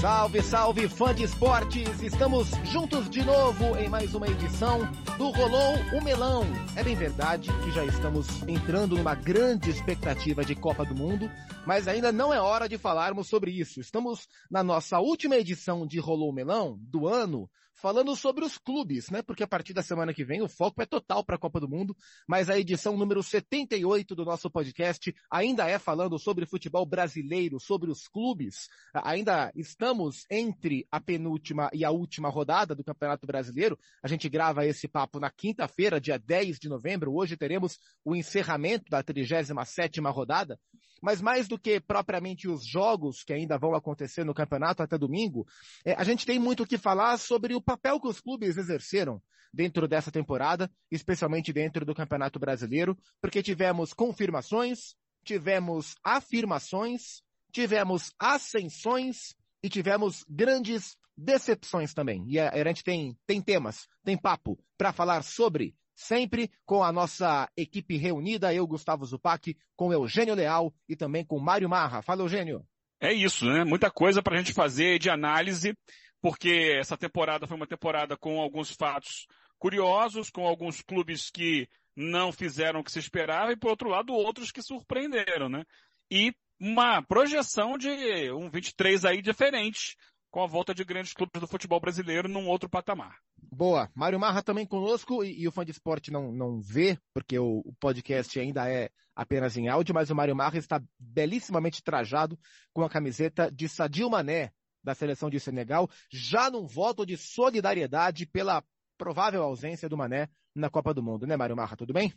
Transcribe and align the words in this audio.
Salve, 0.00 0.42
salve, 0.42 0.88
fã 0.88 1.14
de 1.14 1.24
esportes! 1.24 2.02
Estamos 2.02 2.48
juntos 2.64 3.10
de 3.10 3.22
novo 3.22 3.76
em 3.76 3.86
mais 3.86 4.14
uma 4.14 4.26
edição 4.26 4.80
do 5.18 5.28
Rolou 5.28 5.74
o 5.92 6.02
Melão. 6.02 6.42
É 6.74 6.82
bem 6.82 6.96
verdade 6.96 7.50
que 7.62 7.70
já 7.70 7.84
estamos 7.84 8.26
entrando 8.48 8.96
numa 8.96 9.14
grande 9.14 9.68
expectativa 9.68 10.42
de 10.42 10.54
Copa 10.54 10.86
do 10.86 10.94
Mundo, 10.94 11.30
mas 11.66 11.86
ainda 11.86 12.10
não 12.10 12.32
é 12.32 12.40
hora 12.40 12.66
de 12.66 12.78
falarmos 12.78 13.28
sobre 13.28 13.50
isso. 13.50 13.78
Estamos 13.78 14.26
na 14.50 14.64
nossa 14.64 14.98
última 14.98 15.36
edição 15.36 15.86
de 15.86 15.98
Rolou 15.98 16.30
o 16.30 16.34
Melão 16.34 16.78
do 16.80 17.06
ano, 17.06 17.46
falando 17.80 18.14
sobre 18.14 18.44
os 18.44 18.58
clubes, 18.58 19.10
né? 19.10 19.22
Porque 19.22 19.42
a 19.42 19.48
partir 19.48 19.72
da 19.72 19.82
semana 19.82 20.12
que 20.12 20.24
vem 20.24 20.42
o 20.42 20.48
foco 20.48 20.82
é 20.82 20.86
total 20.86 21.24
para 21.24 21.36
a 21.36 21.38
Copa 21.38 21.58
do 21.58 21.68
Mundo, 21.68 21.96
mas 22.28 22.50
a 22.50 22.58
edição 22.58 22.96
número 22.96 23.22
78 23.22 24.14
do 24.14 24.24
nosso 24.24 24.50
podcast 24.50 25.14
ainda 25.30 25.66
é 25.66 25.78
falando 25.78 26.18
sobre 26.18 26.44
futebol 26.44 26.84
brasileiro, 26.84 27.58
sobre 27.58 27.90
os 27.90 28.06
clubes. 28.06 28.68
Ainda 28.92 29.50
estamos 29.56 30.26
entre 30.30 30.86
a 30.90 31.00
penúltima 31.00 31.70
e 31.72 31.84
a 31.84 31.90
última 31.90 32.28
rodada 32.28 32.74
do 32.74 32.84
Campeonato 32.84 33.26
Brasileiro. 33.26 33.78
A 34.02 34.08
gente 34.08 34.28
grava 34.28 34.66
esse 34.66 34.86
papo 34.86 35.18
na 35.18 35.30
quinta-feira, 35.30 36.00
dia 36.00 36.18
10 36.18 36.58
de 36.58 36.68
novembro. 36.68 37.14
Hoje 37.14 37.36
teremos 37.36 37.78
o 38.04 38.14
encerramento 38.14 38.90
da 38.90 39.02
37ª 39.02 40.12
rodada. 40.12 40.58
Mas 41.00 41.22
mais 41.22 41.48
do 41.48 41.58
que 41.58 41.80
propriamente 41.80 42.46
os 42.46 42.64
jogos 42.64 43.22
que 43.22 43.32
ainda 43.32 43.58
vão 43.58 43.74
acontecer 43.74 44.22
no 44.22 44.34
campeonato 44.34 44.82
até 44.82 44.98
domingo, 44.98 45.46
é, 45.84 45.94
a 45.94 46.04
gente 46.04 46.26
tem 46.26 46.38
muito 46.38 46.62
o 46.62 46.66
que 46.66 46.76
falar 46.76 47.16
sobre 47.16 47.54
o 47.54 47.60
papel 47.70 48.00
que 48.00 48.08
os 48.08 48.20
clubes 48.20 48.56
exerceram 48.56 49.22
dentro 49.52 49.86
dessa 49.86 50.10
temporada, 50.10 50.68
especialmente 50.90 51.52
dentro 51.52 51.84
do 51.84 51.94
Campeonato 51.94 52.38
Brasileiro, 52.38 52.98
porque 53.20 53.42
tivemos 53.42 53.92
confirmações, 53.92 54.96
tivemos 55.24 55.94
afirmações, 56.02 57.22
tivemos 57.52 58.12
ascensões 58.18 59.34
e 59.62 59.68
tivemos 59.68 60.24
grandes 60.28 60.96
decepções 61.16 61.94
também. 61.94 62.24
E 62.26 62.40
a, 62.40 62.50
a 62.50 62.64
gente 62.64 62.82
tem, 62.82 63.16
tem 63.24 63.40
temas, 63.40 63.86
tem 64.04 64.16
papo 64.16 64.58
para 64.76 64.92
falar 64.92 65.22
sobre 65.22 65.74
sempre 65.94 66.50
com 66.64 66.82
a 66.82 66.90
nossa 66.90 67.48
equipe 67.56 67.96
reunida, 67.96 68.52
eu, 68.52 68.66
Gustavo 68.66 69.04
Zupac, 69.04 69.56
com 69.76 69.92
Eugênio 69.92 70.34
Leal 70.34 70.74
e 70.88 70.96
também 70.96 71.24
com 71.24 71.38
Mário 71.38 71.68
Marra. 71.68 72.02
Fala, 72.02 72.22
Eugênio. 72.22 72.64
É 73.00 73.12
isso, 73.12 73.46
né? 73.46 73.64
Muita 73.64 73.90
coisa 73.90 74.22
para 74.22 74.34
a 74.34 74.38
gente 74.38 74.52
fazer 74.52 74.98
de 74.98 75.08
análise, 75.08 75.74
porque 76.20 76.76
essa 76.78 76.96
temporada 76.96 77.46
foi 77.46 77.56
uma 77.56 77.66
temporada 77.66 78.16
com 78.16 78.40
alguns 78.40 78.70
fatos 78.72 79.26
curiosos, 79.58 80.30
com 80.30 80.46
alguns 80.46 80.80
clubes 80.80 81.30
que 81.30 81.68
não 81.96 82.32
fizeram 82.32 82.80
o 82.80 82.84
que 82.84 82.92
se 82.92 82.98
esperava 82.98 83.52
e, 83.52 83.56
por 83.56 83.70
outro 83.70 83.88
lado, 83.88 84.12
outros 84.12 84.50
que 84.50 84.62
surpreenderam, 84.62 85.48
né? 85.48 85.64
E 86.10 86.34
uma 86.58 87.02
projeção 87.02 87.78
de 87.78 88.30
um 88.32 88.50
23 88.50 89.04
aí 89.04 89.22
diferente, 89.22 89.96
com 90.30 90.42
a 90.42 90.46
volta 90.46 90.74
de 90.74 90.84
grandes 90.84 91.12
clubes 91.12 91.40
do 91.40 91.48
futebol 91.48 91.80
brasileiro 91.80 92.28
num 92.28 92.48
outro 92.48 92.68
patamar. 92.68 93.16
Boa. 93.52 93.90
Mário 93.94 94.20
Marra 94.20 94.42
também 94.42 94.66
conosco 94.66 95.24
e, 95.24 95.42
e, 95.42 95.48
o 95.48 95.52
fã 95.52 95.64
de 95.64 95.72
esporte 95.72 96.10
não, 96.10 96.30
não 96.30 96.60
vê, 96.60 96.98
porque 97.12 97.38
o, 97.38 97.62
o, 97.64 97.74
podcast 97.80 98.38
ainda 98.38 98.70
é 98.70 98.90
apenas 99.14 99.56
em 99.56 99.68
áudio, 99.68 99.94
mas 99.94 100.10
o 100.10 100.14
Mário 100.14 100.36
Marra 100.36 100.58
está 100.58 100.80
belíssimamente 100.98 101.82
trajado 101.82 102.38
com 102.72 102.82
a 102.82 102.88
camiseta 102.88 103.50
de 103.50 103.68
Sadio 103.68 104.08
Mané, 104.08 104.52
da 104.82 104.94
seleção 104.94 105.30
de 105.30 105.38
Senegal, 105.38 105.88
já 106.10 106.50
num 106.50 106.66
voto 106.66 107.04
de 107.04 107.16
solidariedade 107.16 108.26
pela 108.26 108.62
provável 108.96 109.42
ausência 109.42 109.88
do 109.88 109.96
Mané 109.96 110.28
na 110.54 110.68
Copa 110.68 110.92
do 110.92 111.02
Mundo, 111.02 111.26
né, 111.26 111.36
Mário 111.36 111.56
Marra? 111.56 111.76
Tudo 111.76 111.92
bem? 111.92 112.12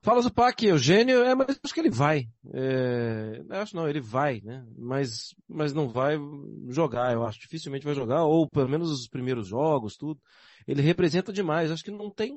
Fala 0.00 0.20
Zupac, 0.20 0.64
Eugênio, 0.64 1.24
é, 1.24 1.34
mas 1.34 1.58
acho 1.62 1.74
que 1.74 1.80
ele 1.80 1.90
vai. 1.90 2.28
É, 2.52 3.42
acho 3.50 3.74
não, 3.74 3.88
ele 3.88 4.00
vai, 4.00 4.40
né? 4.44 4.64
Mas, 4.76 5.34
mas 5.48 5.72
não 5.72 5.88
vai 5.88 6.16
jogar, 6.68 7.12
eu 7.12 7.26
acho. 7.26 7.40
Dificilmente 7.40 7.84
vai 7.84 7.94
jogar, 7.94 8.24
ou 8.24 8.48
pelo 8.48 8.68
menos 8.68 8.90
os 8.90 9.08
primeiros 9.08 9.48
jogos, 9.48 9.96
tudo. 9.96 10.20
Ele 10.68 10.82
representa 10.82 11.32
demais. 11.32 11.70
Acho 11.70 11.82
que 11.82 11.90
não 11.90 12.10
tem, 12.10 12.32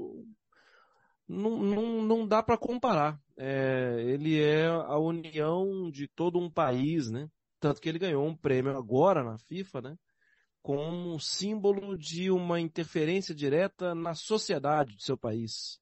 não, 1.27 1.61
não, 1.61 2.01
não 2.01 2.27
dá 2.27 2.41
para 2.41 2.57
comparar. 2.57 3.19
É, 3.37 4.03
ele 4.07 4.41
é 4.41 4.65
a 4.67 4.97
união 4.97 5.89
de 5.91 6.07
todo 6.07 6.39
um 6.39 6.49
país, 6.49 7.11
né? 7.11 7.27
Tanto 7.61 7.79
que 7.79 7.87
ele 7.87 7.99
ganhou 7.99 8.25
um 8.27 8.35
prêmio 8.35 8.75
agora 8.75 9.23
na 9.23 9.37
FIFA, 9.37 9.81
né? 9.81 9.97
Como 10.63 11.13
um 11.13 11.19
símbolo 11.19 11.95
de 11.95 12.31
uma 12.31 12.59
interferência 12.59 13.35
direta 13.35 13.93
na 13.93 14.15
sociedade 14.15 14.95
do 14.95 15.01
seu 15.01 15.15
país. 15.15 15.79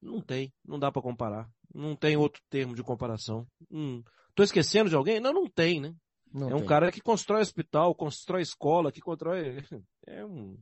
Não 0.00 0.20
tem, 0.20 0.52
não 0.64 0.80
dá 0.80 0.90
para 0.90 1.00
comparar. 1.00 1.48
Não 1.72 1.94
tem 1.94 2.16
outro 2.16 2.42
termo 2.50 2.74
de 2.74 2.82
comparação. 2.82 3.46
Hum. 3.70 4.02
Tô 4.34 4.42
esquecendo 4.42 4.90
de 4.90 4.96
alguém? 4.96 5.20
Não, 5.20 5.32
não 5.32 5.48
tem, 5.48 5.80
né? 5.80 5.94
Não 6.34 6.50
é 6.50 6.54
um 6.56 6.66
cara 6.66 6.90
que 6.90 7.00
constrói 7.00 7.40
hospital, 7.40 7.94
constrói 7.94 8.42
escola, 8.42 8.90
que 8.90 9.00
constrói. 9.00 9.62
É 10.04 10.24
um, 10.26 10.58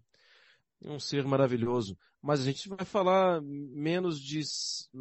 é 0.83 0.91
um 0.91 1.01
ser 1.01 1.25
maravilhoso. 1.25 1.97
Mas 2.21 2.43
a 2.43 2.45
gente 2.45 2.69
vai 2.69 2.85
falar 2.85 3.41
menos 3.41 4.21
de 4.21 4.43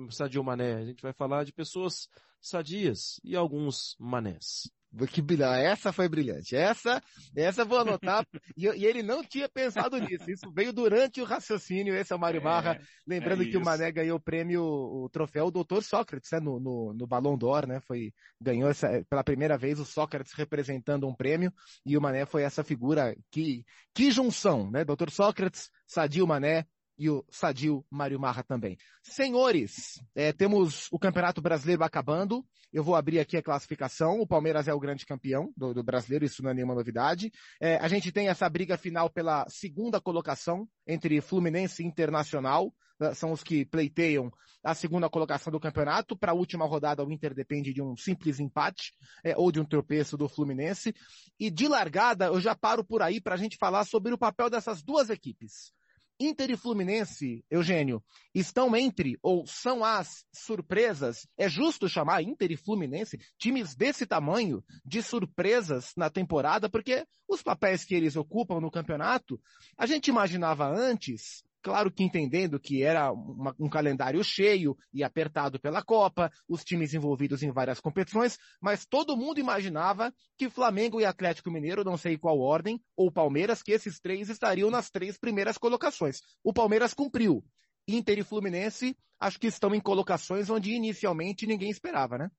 Sadio 0.09 0.41
Mané, 0.41 0.75
a 0.75 0.85
gente 0.85 1.01
vai 1.01 1.11
falar 1.11 1.43
de 1.43 1.51
pessoas 1.51 2.07
sadias 2.41 3.19
e 3.23 3.35
alguns 3.35 3.95
manés. 3.99 4.69
Que 5.11 5.21
brilhante. 5.21 5.61
Essa 5.61 5.93
foi 5.93 6.09
brilhante. 6.09 6.55
Essa, 6.55 7.01
essa 7.35 7.63
vou 7.63 7.77
anotar. 7.77 8.25
e, 8.57 8.65
e, 8.65 8.85
ele 8.85 9.03
não 9.03 9.23
tinha 9.23 9.47
pensado 9.47 9.97
nisso. 9.99 10.29
Isso 10.29 10.51
veio 10.51 10.73
durante 10.73 11.21
o 11.21 11.25
raciocínio. 11.25 11.95
Esse 11.95 12.11
é 12.11 12.15
o 12.15 12.19
Mário 12.19 12.41
Barra. 12.41 12.73
É, 12.73 12.81
lembrando 13.05 13.43
é 13.43 13.45
que 13.45 13.55
o 13.55 13.63
Mané 13.63 13.91
ganhou 13.91 14.17
o 14.17 14.21
prêmio, 14.21 14.63
o 14.63 15.07
troféu 15.09 15.51
Doutor 15.51 15.83
Sócrates, 15.83 16.31
né? 16.31 16.39
No, 16.39 16.59
no, 16.59 16.93
no 16.93 17.07
Ballon 17.07 17.37
d'Or, 17.37 17.67
né? 17.67 17.79
Foi, 17.81 18.11
ganhou 18.41 18.69
essa, 18.69 19.05
pela 19.07 19.23
primeira 19.23 19.57
vez 19.57 19.79
o 19.79 19.85
Sócrates 19.85 20.33
representando 20.33 21.07
um 21.07 21.13
prêmio. 21.13 21.53
E 21.85 21.95
o 21.95 22.01
Mané 22.01 22.25
foi 22.25 22.41
essa 22.41 22.63
figura 22.63 23.15
que, 23.29 23.63
que 23.93 24.11
junção, 24.11 24.71
né? 24.71 24.83
Doutor 24.83 25.11
Sócrates, 25.11 25.69
Sadio 25.85 26.25
Mané, 26.25 26.65
e 26.99 27.09
o 27.09 27.25
Sadio 27.31 27.85
Mário 27.89 28.19
Marra 28.19 28.43
também. 28.43 28.77
Senhores, 29.01 30.03
é, 30.13 30.33
temos 30.33 30.89
o 30.91 30.99
Campeonato 30.99 31.41
Brasileiro 31.41 31.83
acabando. 31.83 32.45
Eu 32.73 32.83
vou 32.83 32.95
abrir 32.95 33.19
aqui 33.19 33.37
a 33.37 33.41
classificação. 33.41 34.19
O 34.19 34.27
Palmeiras 34.27 34.67
é 34.67 34.73
o 34.73 34.79
grande 34.79 35.05
campeão 35.05 35.51
do, 35.55 35.73
do 35.73 35.81
brasileiro, 35.81 36.25
isso 36.25 36.43
não 36.43 36.51
é 36.51 36.53
nenhuma 36.53 36.75
novidade. 36.75 37.31
É, 37.59 37.77
a 37.77 37.87
gente 37.87 38.11
tem 38.11 38.27
essa 38.27 38.47
briga 38.49 38.77
final 38.77 39.09
pela 39.09 39.47
segunda 39.47 40.01
colocação 40.01 40.67
entre 40.85 41.21
Fluminense 41.21 41.81
e 41.81 41.85
Internacional. 41.85 42.73
Né, 42.99 43.13
são 43.13 43.31
os 43.31 43.43
que 43.43 43.65
pleiteiam 43.65 44.29
a 44.61 44.75
segunda 44.75 45.09
colocação 45.09 45.51
do 45.51 45.59
campeonato. 45.59 46.17
Para 46.17 46.33
a 46.33 46.35
última 46.35 46.65
rodada, 46.65 47.03
o 47.03 47.11
Inter 47.11 47.33
depende 47.33 47.73
de 47.73 47.81
um 47.81 47.95
simples 47.95 48.41
empate 48.41 48.93
é, 49.23 49.37
ou 49.37 49.53
de 49.53 49.59
um 49.61 49.65
tropeço 49.65 50.17
do 50.17 50.27
Fluminense. 50.27 50.93
E 51.39 51.49
de 51.49 51.65
largada, 51.67 52.25
eu 52.25 52.41
já 52.41 52.53
paro 52.53 52.83
por 52.83 53.01
aí 53.01 53.21
para 53.21 53.35
a 53.35 53.37
gente 53.37 53.55
falar 53.57 53.85
sobre 53.85 54.13
o 54.13 54.17
papel 54.17 54.49
dessas 54.49 54.83
duas 54.83 55.09
equipes. 55.09 55.71
Inter 56.19 56.51
e 56.51 56.57
Fluminense, 56.57 57.45
Eugênio, 57.49 58.03
estão 58.35 58.75
entre 58.75 59.17
ou 59.21 59.47
são 59.47 59.85
as 59.85 60.25
surpresas? 60.33 61.25
É 61.37 61.47
justo 61.47 61.87
chamar 61.87 62.21
Inter 62.21 62.51
e 62.51 62.57
Fluminense 62.57 63.17
times 63.37 63.73
desse 63.73 64.05
tamanho 64.05 64.61
de 64.83 65.01
surpresas 65.01 65.93
na 65.95 66.09
temporada, 66.09 66.69
porque 66.69 67.05
os 67.27 67.41
papéis 67.41 67.85
que 67.85 67.95
eles 67.95 68.17
ocupam 68.17 68.59
no 68.59 68.69
campeonato, 68.69 69.39
a 69.77 69.85
gente 69.85 70.09
imaginava 70.09 70.67
antes 70.67 71.41
Claro 71.61 71.91
que 71.91 72.03
entendendo 72.03 72.59
que 72.59 72.83
era 72.83 73.11
uma, 73.11 73.53
um 73.59 73.67
calendário 73.67 74.23
cheio 74.23 74.77
e 74.93 75.03
apertado 75.03 75.59
pela 75.59 75.83
Copa, 75.83 76.31
os 76.47 76.63
times 76.63 76.93
envolvidos 76.93 77.43
em 77.43 77.51
várias 77.51 77.81
competições, 77.81 78.37
mas 78.61 78.85
todo 78.85 79.17
mundo 79.17 79.39
imaginava 79.39 80.13
que 80.37 80.49
Flamengo 80.49 81.01
e 81.01 81.05
Atlético 81.05 81.51
Mineiro, 81.51 81.83
não 81.83 81.97
sei 81.97 82.17
qual 82.17 82.39
ordem, 82.39 82.81
ou 82.95 83.11
Palmeiras, 83.11 83.61
que 83.61 83.73
esses 83.73 83.99
três 83.99 84.29
estariam 84.29 84.71
nas 84.71 84.89
três 84.89 85.17
primeiras 85.17 85.57
colocações. 85.57 86.21
O 86.43 86.53
Palmeiras 86.53 86.93
cumpriu. 86.93 87.43
Inter 87.87 88.19
e 88.19 88.23
Fluminense, 88.23 88.95
acho 89.19 89.39
que 89.39 89.47
estão 89.47 89.73
em 89.73 89.81
colocações 89.81 90.49
onde 90.49 90.71
inicialmente 90.71 91.47
ninguém 91.47 91.69
esperava, 91.69 92.17
né? 92.17 92.29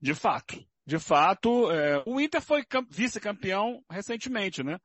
De 0.00 0.14
fato. 0.14 0.62
De 0.84 0.98
fato, 0.98 1.70
é, 1.70 2.02
o 2.04 2.20
Inter 2.20 2.42
foi 2.42 2.64
vice-campeão 2.90 3.82
recentemente, 3.88 4.62
né? 4.62 4.78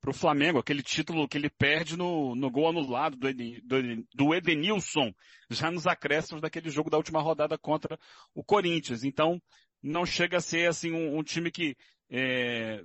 Para 0.00 0.10
o 0.10 0.14
Flamengo, 0.14 0.58
aquele 0.58 0.82
título 0.82 1.26
que 1.28 1.36
ele 1.36 1.50
perde 1.50 1.96
no, 1.96 2.34
no 2.36 2.50
gol 2.50 2.68
anulado 2.68 3.16
do, 3.16 3.32
do, 3.32 4.06
do 4.14 4.34
Edenilson, 4.34 5.12
já 5.50 5.70
nos 5.70 5.86
acréscimos 5.86 6.40
daquele 6.40 6.70
jogo 6.70 6.90
da 6.90 6.96
última 6.96 7.20
rodada 7.20 7.58
contra 7.58 7.98
o 8.34 8.44
Corinthians. 8.44 9.02
Então, 9.02 9.40
não 9.82 10.06
chega 10.06 10.38
a 10.38 10.40
ser 10.40 10.68
assim 10.68 10.92
um, 10.92 11.18
um 11.18 11.22
time 11.22 11.50
que 11.50 11.76
é, 12.10 12.82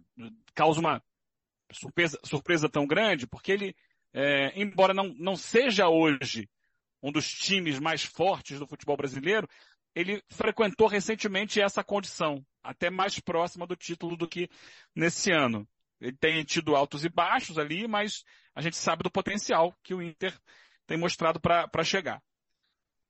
causa 0.53 0.79
uma 0.79 1.03
surpresa, 1.71 2.17
surpresa 2.23 2.69
tão 2.69 2.87
grande, 2.87 3.27
porque 3.27 3.51
ele, 3.51 3.75
é, 4.13 4.59
embora 4.59 4.93
não, 4.93 5.13
não 5.17 5.35
seja 5.35 5.87
hoje 5.87 6.49
um 7.01 7.11
dos 7.11 7.27
times 7.27 7.79
mais 7.79 8.03
fortes 8.03 8.59
do 8.59 8.67
futebol 8.67 8.97
brasileiro, 8.97 9.47
ele 9.95 10.23
frequentou 10.29 10.87
recentemente 10.87 11.61
essa 11.61 11.83
condição, 11.83 12.45
até 12.63 12.89
mais 12.89 13.19
próxima 13.19 13.67
do 13.67 13.75
título 13.75 14.15
do 14.15 14.27
que 14.27 14.49
nesse 14.95 15.31
ano. 15.31 15.67
Ele 16.01 16.17
tem 16.17 16.43
tido 16.43 16.75
altos 16.75 17.05
e 17.05 17.09
baixos 17.09 17.59
ali, 17.59 17.87
mas 17.87 18.25
a 18.55 18.61
gente 18.61 18.75
sabe 18.75 19.03
do 19.03 19.11
potencial 19.11 19.73
que 19.83 19.93
o 19.93 20.01
Inter 20.01 20.37
tem 20.87 20.97
mostrado 20.97 21.39
para 21.39 21.83
chegar. 21.83 22.21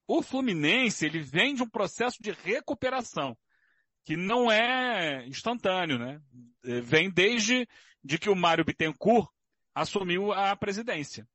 O 0.08 0.22
Fluminense, 0.22 1.06
ele 1.06 1.20
vem 1.20 1.56
de 1.56 1.64
um 1.64 1.70
processo 1.70 2.22
de 2.22 2.32
recuperação. 2.32 3.38
que 4.04 4.18
não 4.18 4.52
é 4.52 5.26
instantâneo, 5.28 5.98
né? 6.00 6.20
É, 6.66 6.82
vem 6.82 7.10
desde 7.10 7.68
de 8.04 8.18
que 8.18 8.30
o 8.30 8.36
Mário 8.36 8.66
Bittencourt 8.66 9.30
assumiu 9.76 10.32
a 10.34 10.56
presidência. 10.56 11.28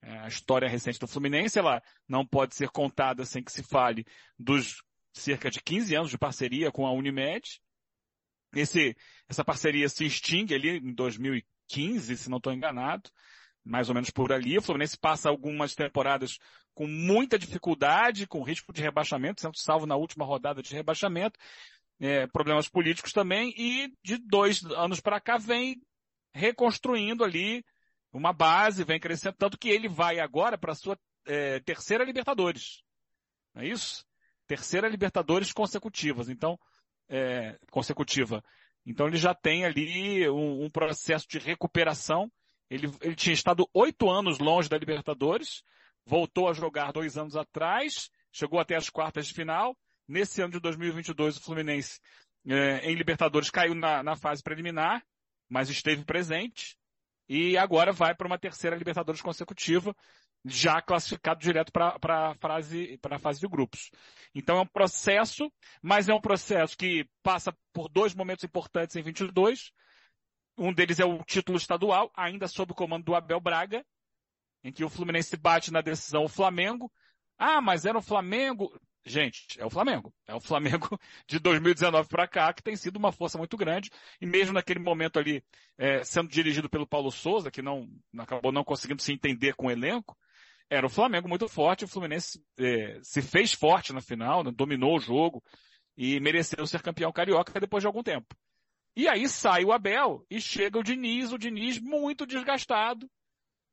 É, 0.00 0.18
a 0.20 0.28
história 0.28 0.68
recente 0.68 1.00
do 1.00 1.08
Fluminense, 1.08 1.58
ela 1.58 1.82
não 2.08 2.24
pode 2.24 2.54
ser 2.54 2.70
contada 2.70 3.24
sem 3.24 3.42
que 3.42 3.50
se 3.50 3.62
fale 3.62 4.06
dos 4.38 4.82
cerca 5.12 5.50
de 5.50 5.60
15 5.60 5.96
anos 5.96 6.10
de 6.10 6.18
parceria 6.18 6.70
com 6.70 6.86
a 6.86 6.92
Unimed. 6.92 7.60
Esse, 8.56 8.96
essa 9.28 9.44
parceria 9.44 9.88
se 9.88 10.04
extingue 10.06 10.54
ali 10.54 10.78
em 10.78 10.94
2015, 10.94 12.16
se 12.16 12.30
não 12.30 12.38
estou 12.38 12.52
enganado, 12.52 13.10
mais 13.64 13.88
ou 13.88 13.94
menos 13.94 14.10
por 14.10 14.32
ali. 14.32 14.56
O 14.56 14.62
Fluminense 14.62 14.96
passa 14.98 15.28
algumas 15.28 15.74
temporadas 15.74 16.38
com 16.74 16.86
muita 16.86 17.38
dificuldade, 17.38 18.26
com 18.26 18.42
risco 18.42 18.72
de 18.72 18.80
rebaixamento, 18.80 19.40
sendo 19.40 19.56
salvo 19.56 19.86
na 19.86 19.96
última 19.96 20.24
rodada 20.24 20.62
de 20.62 20.74
rebaixamento, 20.74 21.38
é, 22.00 22.26
problemas 22.26 22.68
políticos 22.68 23.12
também, 23.12 23.52
e 23.56 23.92
de 24.02 24.18
dois 24.18 24.64
anos 24.64 25.00
para 25.00 25.20
cá 25.20 25.38
vem 25.38 25.80
reconstruindo 26.32 27.24
ali 27.24 27.64
uma 28.12 28.32
base, 28.32 28.84
vem 28.84 29.00
crescendo, 29.00 29.36
tanto 29.38 29.58
que 29.58 29.68
ele 29.68 29.88
vai 29.88 30.18
agora 30.18 30.56
para 30.56 30.72
a 30.72 30.76
sua 30.76 30.98
é, 31.26 31.60
terceira 31.60 32.04
Libertadores. 32.04 32.82
Não 33.54 33.62
é 33.62 33.68
isso? 33.68 34.04
Terceira 34.46 34.88
Libertadores 34.88 35.52
consecutivas. 35.52 36.28
Então, 36.28 36.58
é, 37.08 37.58
consecutiva. 37.70 38.42
Então 38.84 39.08
ele 39.08 39.16
já 39.16 39.34
tem 39.34 39.64
ali 39.64 40.28
um, 40.30 40.64
um 40.64 40.70
processo 40.70 41.26
de 41.28 41.38
recuperação. 41.38 42.30
Ele, 42.70 42.90
ele 43.00 43.14
tinha 43.14 43.34
estado 43.34 43.68
oito 43.74 44.08
anos 44.08 44.38
longe 44.38 44.68
da 44.68 44.78
Libertadores, 44.78 45.62
voltou 46.04 46.48
a 46.48 46.52
jogar 46.52 46.92
dois 46.92 47.16
anos 47.16 47.36
atrás, 47.36 48.10
chegou 48.32 48.60
até 48.60 48.76
as 48.76 48.88
quartas 48.88 49.26
de 49.26 49.34
final. 49.34 49.76
Nesse 50.08 50.40
ano 50.40 50.52
de 50.52 50.60
2022, 50.60 51.36
o 51.36 51.42
Fluminense 51.42 52.00
é, 52.46 52.90
em 52.90 52.94
Libertadores 52.94 53.50
caiu 53.50 53.74
na, 53.74 54.02
na 54.02 54.16
fase 54.16 54.42
preliminar, 54.42 55.04
mas 55.48 55.68
esteve 55.68 56.04
presente. 56.04 56.76
E 57.28 57.58
agora 57.58 57.92
vai 57.92 58.14
para 58.14 58.26
uma 58.26 58.38
terceira 58.38 58.76
Libertadores 58.76 59.20
consecutiva, 59.20 59.94
já 60.48 60.80
classificado 60.80 61.40
direto 61.40 61.72
para 61.72 61.96
a 62.02 62.34
fase, 62.34 62.98
fase 63.20 63.40
de 63.40 63.48
grupos. 63.48 63.90
Então 64.34 64.58
é 64.58 64.60
um 64.60 64.66
processo, 64.66 65.50
mas 65.82 66.08
é 66.08 66.14
um 66.14 66.20
processo 66.20 66.76
que 66.76 67.08
passa 67.22 67.56
por 67.72 67.88
dois 67.88 68.14
momentos 68.14 68.44
importantes 68.44 68.96
em 68.96 69.02
22. 69.02 69.72
Um 70.56 70.72
deles 70.72 71.00
é 71.00 71.04
o 71.04 71.22
título 71.24 71.58
estadual, 71.58 72.10
ainda 72.16 72.48
sob 72.48 72.72
o 72.72 72.74
comando 72.74 73.04
do 73.04 73.14
Abel 73.14 73.40
Braga, 73.40 73.84
em 74.62 74.72
que 74.72 74.84
o 74.84 74.88
Fluminense 74.88 75.36
bate 75.36 75.72
na 75.72 75.80
decisão 75.80 76.24
o 76.24 76.28
Flamengo. 76.28 76.90
Ah, 77.38 77.60
mas 77.60 77.84
era 77.84 77.98
o 77.98 78.02
Flamengo. 78.02 78.72
Gente, 79.04 79.60
é 79.60 79.64
o 79.64 79.70
Flamengo. 79.70 80.12
É 80.26 80.34
o 80.34 80.40
Flamengo 80.40 80.98
de 81.28 81.38
2019 81.38 82.08
para 82.08 82.26
cá, 82.26 82.52
que 82.52 82.62
tem 82.62 82.74
sido 82.74 82.96
uma 82.96 83.12
força 83.12 83.36
muito 83.36 83.56
grande. 83.56 83.90
E 84.20 84.26
mesmo 84.26 84.54
naquele 84.54 84.80
momento 84.80 85.18
ali, 85.18 85.44
é, 85.76 86.02
sendo 86.04 86.28
dirigido 86.28 86.68
pelo 86.68 86.86
Paulo 86.86 87.10
Souza, 87.10 87.50
que 87.50 87.62
não 87.62 87.88
acabou 88.18 88.50
não 88.50 88.64
conseguindo 88.64 89.02
se 89.02 89.12
entender 89.12 89.54
com 89.54 89.66
o 89.66 89.70
elenco, 89.70 90.16
era 90.70 90.86
o 90.86 90.90
Flamengo 90.90 91.28
muito 91.28 91.48
forte. 91.48 91.84
O 91.84 91.88
Fluminense 91.88 92.42
é, 92.58 92.98
se 93.02 93.22
fez 93.22 93.52
forte 93.52 93.92
na 93.92 94.00
final, 94.00 94.44
né, 94.44 94.50
dominou 94.54 94.96
o 94.96 95.00
jogo 95.00 95.42
e 95.96 96.20
mereceu 96.20 96.66
ser 96.66 96.82
campeão 96.82 97.12
carioca 97.12 97.58
depois 97.60 97.82
de 97.82 97.86
algum 97.86 98.02
tempo. 98.02 98.34
E 98.94 99.08
aí 99.08 99.28
sai 99.28 99.64
o 99.64 99.72
Abel 99.72 100.24
e 100.30 100.40
chega 100.40 100.78
o 100.78 100.82
Diniz, 100.82 101.32
o 101.32 101.38
Diniz 101.38 101.78
muito 101.78 102.26
desgastado. 102.26 103.08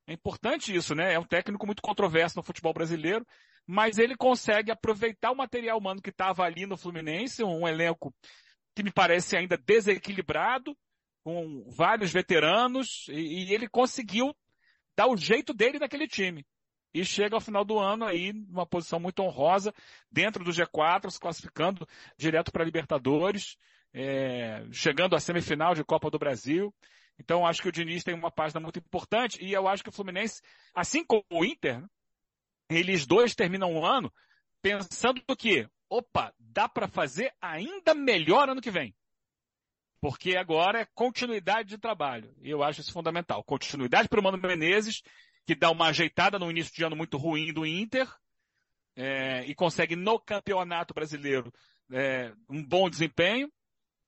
É 0.06 0.12
importante 0.12 0.74
isso, 0.74 0.94
né? 0.94 1.14
É 1.14 1.18
um 1.18 1.24
técnico 1.24 1.64
muito 1.64 1.80
controverso 1.80 2.36
no 2.36 2.42
futebol 2.42 2.74
brasileiro 2.74 3.26
mas 3.66 3.98
ele 3.98 4.16
consegue 4.16 4.70
aproveitar 4.70 5.30
o 5.30 5.36
material 5.36 5.78
humano 5.78 6.02
que 6.02 6.10
estava 6.10 6.44
ali 6.44 6.66
no 6.66 6.76
Fluminense, 6.76 7.42
um 7.42 7.66
elenco 7.66 8.14
que 8.74 8.82
me 8.82 8.92
parece 8.92 9.36
ainda 9.36 9.56
desequilibrado, 9.56 10.76
com 11.22 11.64
vários 11.70 12.12
veteranos, 12.12 13.06
e, 13.08 13.44
e 13.44 13.54
ele 13.54 13.68
conseguiu 13.68 14.34
dar 14.96 15.06
o 15.06 15.16
jeito 15.16 15.54
dele 15.54 15.78
naquele 15.78 16.06
time. 16.06 16.44
E 16.94 17.04
chega 17.04 17.34
ao 17.34 17.40
final 17.40 17.64
do 17.64 17.78
ano 17.78 18.04
aí 18.04 18.32
numa 18.32 18.64
posição 18.64 19.00
muito 19.00 19.20
honrosa, 19.20 19.74
dentro 20.10 20.44
do 20.44 20.52
G4, 20.52 21.10
se 21.10 21.18
classificando 21.18 21.86
direto 22.16 22.52
para 22.52 22.64
Libertadores, 22.64 23.56
é, 23.92 24.64
chegando 24.70 25.16
à 25.16 25.20
semifinal 25.20 25.74
de 25.74 25.82
Copa 25.82 26.08
do 26.08 26.18
Brasil. 26.18 26.72
Então 27.18 27.44
acho 27.44 27.60
que 27.60 27.68
o 27.68 27.72
Diniz 27.72 28.04
tem 28.04 28.14
uma 28.14 28.30
página 28.30 28.60
muito 28.60 28.78
importante 28.78 29.44
e 29.44 29.52
eu 29.52 29.66
acho 29.66 29.82
que 29.82 29.88
o 29.88 29.92
Fluminense, 29.92 30.40
assim 30.72 31.04
como 31.04 31.24
o 31.30 31.44
Inter, 31.44 31.84
eles 32.70 33.06
dois 33.06 33.34
terminam 33.34 33.74
o 33.74 33.84
ano 33.84 34.12
pensando 34.62 35.20
que, 35.36 35.68
opa, 35.90 36.32
dá 36.38 36.68
para 36.68 36.88
fazer 36.88 37.32
ainda 37.40 37.94
melhor 37.94 38.48
ano 38.48 38.60
que 38.60 38.70
vem. 38.70 38.94
Porque 40.00 40.36
agora 40.36 40.80
é 40.80 40.88
continuidade 40.94 41.70
de 41.70 41.78
trabalho. 41.78 42.34
E 42.40 42.50
eu 42.50 42.62
acho 42.62 42.80
isso 42.80 42.92
fundamental. 42.92 43.42
Continuidade 43.42 44.08
para 44.08 44.20
o 44.20 44.22
Mano 44.22 44.38
Menezes, 44.38 45.02
que 45.46 45.54
dá 45.54 45.70
uma 45.70 45.88
ajeitada 45.88 46.38
no 46.38 46.50
início 46.50 46.74
de 46.74 46.84
ano 46.84 46.96
muito 46.96 47.16
ruim 47.16 47.52
do 47.52 47.66
Inter, 47.66 48.08
é, 48.96 49.44
e 49.46 49.54
consegue 49.54 49.96
no 49.96 50.18
campeonato 50.18 50.94
brasileiro 50.94 51.52
é, 51.92 52.32
um 52.48 52.62
bom 52.64 52.88
desempenho. 52.88 53.50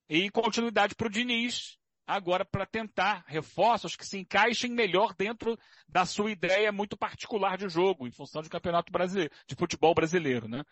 E 0.09 0.31
continuidade 0.31 0.95
para 0.95 1.09
o 1.09 1.11
Diniz, 1.11 1.77
agora 2.07 2.45
para 2.45 2.65
tentar 2.65 3.25
reforços 3.27 3.97
que 3.97 4.07
se 4.07 4.19
encaixem 4.19 4.71
melhor 4.71 5.13
dentro 5.15 5.59
da 5.89 6.07
sua 6.07 6.31
ideia 6.31 6.71
muito 6.71 6.97
particular 6.97 7.59
de 7.59 7.69
jogo, 7.69 8.07
em 8.07 8.13
função 8.13 8.41
do 8.41 8.49
campeonato 8.49 8.93
brasileiro, 8.93 9.35
de 9.49 9.57
futebol 9.57 9.95
brasileiro, 9.95 10.47
né? 10.47 10.63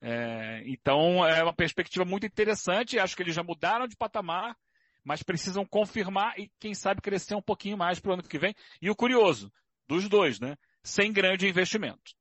É, 0.00 0.62
então 0.64 1.26
é 1.26 1.42
uma 1.42 1.52
perspectiva 1.52 2.04
muito 2.04 2.24
interessante, 2.24 2.98
acho 2.98 3.16
que 3.16 3.22
eles 3.22 3.34
já 3.34 3.42
mudaram 3.42 3.86
de 3.86 3.96
patamar, 3.96 4.56
mas 5.04 5.22
precisam 5.22 5.66
confirmar 5.66 6.38
e 6.38 6.50
quem 6.58 6.72
sabe 6.72 7.02
crescer 7.02 7.34
um 7.34 7.42
pouquinho 7.42 7.76
mais 7.76 8.00
para 8.00 8.10
o 8.10 8.14
ano 8.14 8.22
que 8.22 8.38
vem. 8.38 8.54
E 8.80 8.88
o 8.88 8.96
curioso, 8.96 9.52
dos 9.88 10.08
dois, 10.08 10.38
né? 10.38 10.56
Sem 10.82 11.12
grande 11.12 11.48
investimento. 11.48 12.12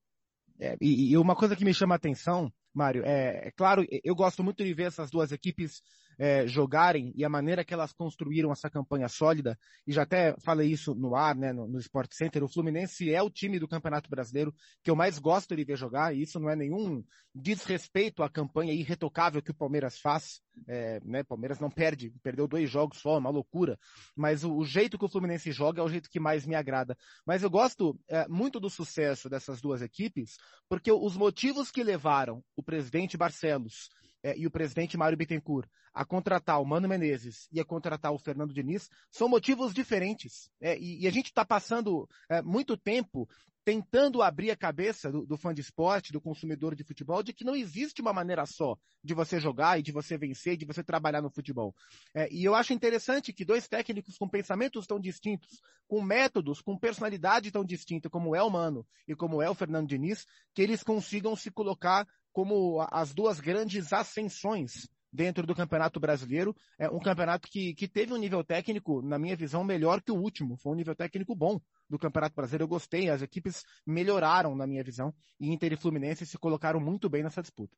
É, 0.59 0.75
e, 0.81 1.11
e, 1.11 1.17
uma 1.17 1.35
coisa 1.35 1.55
que 1.55 1.65
me 1.65 1.73
chama 1.73 1.95
a 1.95 1.97
atenção, 1.97 2.51
Mário, 2.73 3.03
é, 3.05 3.47
é 3.47 3.51
claro, 3.51 3.85
eu 4.03 4.15
gosto 4.15 4.43
muito 4.43 4.63
de 4.63 4.73
ver 4.73 4.87
essas 4.87 5.11
duas 5.11 5.31
equipes 5.31 5.81
é, 6.17 6.47
jogarem 6.47 7.13
e 7.15 7.23
a 7.23 7.29
maneira 7.29 7.63
que 7.63 7.73
elas 7.73 7.93
construíram 7.93 8.51
essa 8.51 8.69
campanha 8.69 9.07
sólida, 9.07 9.57
e 9.85 9.91
já 9.91 10.03
até 10.03 10.35
falei 10.39 10.71
isso 10.71 10.95
no 10.95 11.15
ar, 11.15 11.35
né, 11.35 11.53
no, 11.53 11.67
no 11.67 11.79
Sport 11.79 12.13
Center, 12.13 12.43
o 12.43 12.47
Fluminense 12.47 13.13
é 13.13 13.21
o 13.21 13.29
time 13.29 13.59
do 13.59 13.67
Campeonato 13.67 14.09
Brasileiro 14.09 14.53
que 14.83 14.89
eu 14.89 14.95
mais 14.95 15.19
gosto 15.19 15.55
de 15.55 15.63
ver 15.63 15.77
jogar, 15.77 16.15
e 16.15 16.21
isso 16.21 16.39
não 16.39 16.49
é 16.49 16.55
nenhum 16.55 17.03
desrespeito 17.33 18.23
à 18.23 18.29
campanha 18.29 18.73
irretocável 18.73 19.41
que 19.41 19.51
o 19.51 19.55
Palmeiras 19.55 19.99
faz, 19.99 20.41
é, 20.67 20.99
né, 21.05 21.23
Palmeiras 21.23 21.59
não 21.59 21.69
perde, 21.69 22.11
perdeu 22.23 22.47
dois 22.47 22.69
jogos 22.69 22.97
só, 22.97 23.17
uma 23.17 23.29
loucura, 23.29 23.77
mas 24.15 24.43
o, 24.43 24.55
o, 24.55 24.65
jeito 24.65 24.97
que 24.97 25.05
o 25.05 25.09
Fluminense 25.09 25.51
joga 25.51 25.81
é 25.81 25.83
o 25.83 25.89
jeito 25.89 26.09
que 26.09 26.19
mais 26.19 26.45
me 26.47 26.55
agrada. 26.55 26.97
Mas 27.25 27.43
eu 27.43 27.49
gosto 27.49 27.99
é, 28.09 28.27
muito 28.27 28.59
do 28.59 28.69
sucesso 28.69 29.29
dessas 29.29 29.61
duas 29.61 29.81
equipes, 29.81 30.37
porque 30.67 30.91
os 30.91 31.15
motivos 31.15 31.69
que 31.69 31.83
levaram 31.83 32.43
o 32.55 32.63
presidente 32.63 33.17
Barcelos 33.17 33.89
é, 34.27 34.37
e 34.37 34.45
o 34.45 34.51
presidente 34.51 34.97
Mário 34.97 35.17
Bittencourt 35.17 35.69
a 35.93 36.03
contratar 36.03 36.61
o 36.61 36.65
Mano 36.65 36.87
Menezes 36.87 37.47
e 37.49 37.61
a 37.61 37.65
contratar 37.65 38.11
o 38.11 38.19
Fernando 38.19 38.53
Diniz 38.53 38.89
são 39.09 39.29
motivos 39.29 39.73
diferentes. 39.73 40.49
É, 40.59 40.77
e, 40.77 41.03
e, 41.03 41.07
a 41.07 41.11
gente 41.11 41.27
está 41.27 41.45
passando 41.45 42.09
é, 42.29 42.41
muito 42.41 42.75
tempo 42.75 43.27
tentando 43.63 44.21
abrir 44.21 44.51
a 44.51 44.55
cabeça 44.55 45.11
do, 45.11 45.25
do, 45.25 45.37
fã 45.37 45.53
de 45.53 45.61
esporte, 45.61 46.13
do 46.13 46.21
consumidor 46.21 46.75
de 46.75 46.83
futebol, 46.83 47.23
de 47.23 47.33
que 47.33 47.43
não 47.43 47.55
existe 47.55 48.01
uma 48.01 48.13
maneira 48.13 48.45
só 48.45 48.77
de 49.03 49.13
você 49.13 49.39
jogar 49.39 49.79
e 49.79 49.83
de 49.83 49.91
você 49.91 50.17
vencer, 50.17 50.57
de 50.57 50.65
você 50.65 50.83
trabalhar 50.83 51.21
no 51.21 51.29
futebol. 51.29 51.73
É, 52.13 52.31
e 52.31 52.43
eu 52.43 52.53
acho 52.53 52.73
interessante 52.73 53.31
que 53.31 53.45
dois 53.45 53.67
técnicos 53.67 54.17
com 54.17 54.27
pensamentos 54.27 54.85
tão 54.87 54.99
distintos, 54.99 55.61
com 55.87 56.01
métodos, 56.01 56.61
com 56.61 56.77
personalidade 56.77 57.51
tão 57.51 57.63
distinta, 57.63 58.09
como 58.09 58.35
é 58.35 58.43
o 58.43 58.49
Mano 58.49 58.85
e 59.07 59.15
como 59.15 59.41
é 59.41 59.49
o 59.49 59.55
Fernando 59.55 59.87
Diniz, 59.87 60.25
que 60.53 60.61
eles 60.61 60.83
consigam 60.83 61.35
se 61.35 61.49
colocar 61.49 62.05
como 62.37 62.85
as 62.91 63.15
duas 63.15 63.39
grandes 63.39 63.91
ascensões 63.91 64.87
dentro 65.11 65.47
do 65.47 65.55
Campeonato 65.55 65.99
Brasileiro. 65.99 66.55
É 66.77 66.87
um 66.87 66.99
campeonato 66.99 67.47
que, 67.49 67.73
que 67.73 67.87
teve 67.87 68.13
um 68.13 68.17
nível 68.17 68.43
técnico, 68.43 69.01
na 69.01 69.17
minha 69.17 69.35
visão, 69.35 69.63
melhor 69.63 70.03
que 70.03 70.11
o 70.11 70.21
último. 70.21 70.55
Foi 70.55 70.71
um 70.71 70.75
nível 70.75 70.95
técnico 70.95 71.35
bom 71.35 71.59
do 71.89 71.97
Campeonato 71.97 72.35
Brasileiro. 72.35 72.65
Eu 72.65 72.67
gostei, 72.67 73.09
as 73.09 73.23
equipes 73.23 73.63
melhoraram, 73.87 74.55
na 74.55 74.67
minha 74.67 74.83
visão, 74.83 75.11
e 75.39 75.51
Inter 75.51 75.73
e 75.73 75.77
Fluminense 75.77 76.27
se 76.27 76.37
colocaram 76.37 76.79
muito 76.79 77.09
bem 77.09 77.23
nessa 77.23 77.41
disputa. 77.41 77.75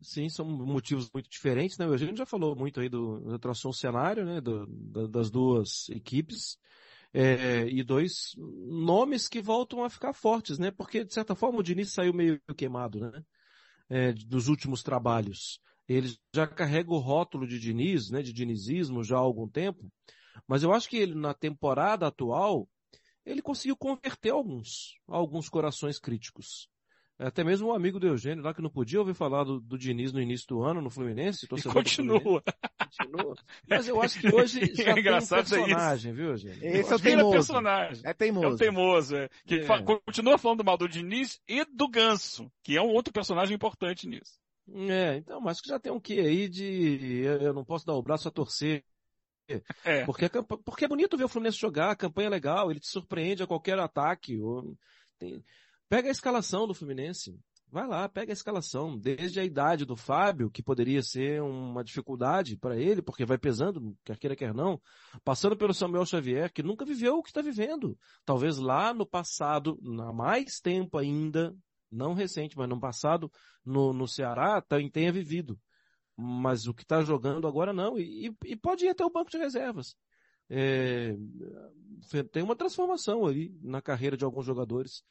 Sim, 0.00 0.28
são 0.28 0.44
motivos 0.44 1.08
muito 1.14 1.30
diferentes, 1.30 1.78
né? 1.78 1.86
A 1.86 1.96
gente 1.96 2.18
já 2.18 2.26
falou 2.26 2.56
muito 2.56 2.80
aí 2.80 2.88
do, 2.88 3.38
do 3.38 3.72
cenário, 3.72 4.24
né? 4.24 4.40
Do, 4.40 4.66
das 5.06 5.30
duas 5.30 5.88
equipes 5.90 6.58
é, 7.12 7.66
e 7.68 7.82
dois 7.82 8.32
nomes 8.36 9.28
que 9.28 9.40
voltam 9.40 9.84
a 9.84 9.90
ficar 9.90 10.12
fortes, 10.12 10.58
né? 10.58 10.70
Porque, 10.70 11.04
de 11.04 11.12
certa 11.12 11.34
forma, 11.34 11.58
o 11.58 11.62
Diniz 11.62 11.92
saiu 11.92 12.14
meio 12.14 12.40
queimado, 12.56 13.00
né? 13.00 13.24
É, 13.88 14.12
dos 14.12 14.48
últimos 14.48 14.82
trabalhos. 14.82 15.60
Ele 15.88 16.14
já 16.32 16.46
carrega 16.46 16.92
o 16.92 16.98
rótulo 16.98 17.46
de 17.46 17.58
Diniz, 17.58 18.10
né? 18.10 18.22
De 18.22 18.32
dinizismo 18.32 19.02
já 19.02 19.16
há 19.16 19.20
algum 19.20 19.48
tempo. 19.48 19.90
Mas 20.46 20.62
eu 20.62 20.72
acho 20.72 20.88
que 20.88 20.96
ele, 20.96 21.14
na 21.14 21.34
temporada 21.34 22.06
atual, 22.06 22.68
ele 23.26 23.42
conseguiu 23.42 23.76
converter 23.76 24.30
alguns, 24.30 24.94
alguns 25.08 25.48
corações 25.48 25.98
críticos. 25.98 26.68
Até 27.18 27.44
mesmo 27.44 27.68
um 27.68 27.74
amigo 27.74 28.00
do 28.00 28.06
Eugênio 28.06 28.42
lá 28.42 28.54
que 28.54 28.62
não 28.62 28.70
podia 28.70 28.98
ouvir 28.98 29.12
falar 29.12 29.44
do, 29.44 29.60
do 29.60 29.76
Diniz 29.76 30.12
no 30.12 30.22
início 30.22 30.46
do 30.48 30.62
ano 30.62 30.80
no 30.80 30.88
Fluminense. 30.88 31.44
E 31.44 31.62
continua. 31.62 32.42
Continua. 32.98 33.34
Mas 33.68 33.88
eu 33.88 34.00
acho 34.00 34.20
que 34.20 34.34
hoje 34.34 34.60
já 34.74 34.90
é 34.90 34.94
tem 34.94 35.12
um 35.12 35.26
personagem, 35.26 36.12
viu, 36.12 36.30
Eugênio? 36.30 36.58
Esse 36.62 36.92
é 36.92 36.96
o 36.96 37.00
teimoso. 37.00 37.30
Personagem. 37.30 38.02
É 38.04 38.14
teimoso. 38.14 38.46
É 38.46 38.48
o 38.48 38.56
teimoso, 38.56 39.16
é. 39.16 39.28
Que 39.46 39.60
é. 39.60 39.82
continua 40.04 40.38
falando 40.38 40.64
mal 40.64 40.76
do 40.76 40.88
Diniz 40.88 41.40
e 41.48 41.64
do 41.64 41.88
Ganso, 41.88 42.50
que 42.62 42.76
é 42.76 42.82
um 42.82 42.90
outro 42.90 43.12
personagem 43.12 43.54
importante 43.54 44.06
nisso. 44.06 44.40
É, 44.72 45.16
então, 45.16 45.40
mas 45.40 45.60
que 45.60 45.68
já 45.68 45.80
tem 45.80 45.90
um 45.90 45.98
quê 45.98 46.20
aí 46.20 46.48
de 46.48 47.22
eu 47.24 47.52
não 47.52 47.64
posso 47.64 47.84
dar 47.84 47.94
o 47.94 48.02
braço 48.02 48.28
a 48.28 48.30
torcer. 48.30 48.84
É. 49.84 50.04
Porque, 50.04 50.28
porque 50.64 50.84
é 50.84 50.88
bonito 50.88 51.16
ver 51.16 51.24
o 51.24 51.28
Fluminense 51.28 51.58
jogar, 51.58 51.90
a 51.90 51.96
campanha 51.96 52.28
é 52.28 52.30
legal, 52.30 52.70
ele 52.70 52.78
te 52.78 52.88
surpreende 52.88 53.42
a 53.42 53.46
qualquer 53.46 53.78
ataque. 53.78 54.38
Ou... 54.40 54.76
Tem... 55.18 55.44
Pega 55.88 56.08
a 56.08 56.12
escalação 56.12 56.68
do 56.68 56.74
Fluminense. 56.74 57.36
Vai 57.72 57.86
lá, 57.86 58.08
pega 58.08 58.32
a 58.32 58.34
escalação. 58.34 58.98
Desde 58.98 59.38
a 59.38 59.44
idade 59.44 59.84
do 59.84 59.96
Fábio, 59.96 60.50
que 60.50 60.62
poderia 60.62 61.02
ser 61.02 61.40
uma 61.40 61.84
dificuldade 61.84 62.56
para 62.56 62.76
ele, 62.76 63.00
porque 63.00 63.24
vai 63.24 63.38
pesando, 63.38 63.96
quer 64.04 64.18
queira, 64.18 64.34
quer 64.34 64.52
não. 64.52 64.80
Passando 65.24 65.56
pelo 65.56 65.72
Samuel 65.72 66.04
Xavier, 66.04 66.52
que 66.52 66.64
nunca 66.64 66.84
viveu 66.84 67.18
o 67.18 67.22
que 67.22 67.28
está 67.28 67.40
vivendo. 67.40 67.96
Talvez 68.24 68.58
lá 68.58 68.92
no 68.92 69.06
passado, 69.06 69.78
há 70.00 70.12
mais 70.12 70.58
tempo 70.60 70.98
ainda, 70.98 71.54
não 71.90 72.12
recente, 72.12 72.56
mas 72.58 72.68
no 72.68 72.80
passado, 72.80 73.30
no, 73.64 73.92
no 73.92 74.08
Ceará, 74.08 74.60
tenha 74.92 75.12
vivido. 75.12 75.56
Mas 76.16 76.66
o 76.66 76.74
que 76.74 76.82
está 76.82 77.02
jogando 77.02 77.46
agora 77.46 77.72
não. 77.72 77.96
E, 77.96 78.34
e, 78.44 78.56
pode 78.56 78.84
ir 78.84 78.88
até 78.88 79.04
o 79.04 79.10
banco 79.10 79.30
de 79.30 79.38
reservas. 79.38 79.94
É, 80.48 81.14
tem 82.32 82.42
uma 82.42 82.56
transformação 82.56 83.24
ali 83.24 83.56
na 83.62 83.80
carreira 83.80 84.16
de 84.16 84.24
alguns 84.24 84.44
jogadores. 84.44 85.04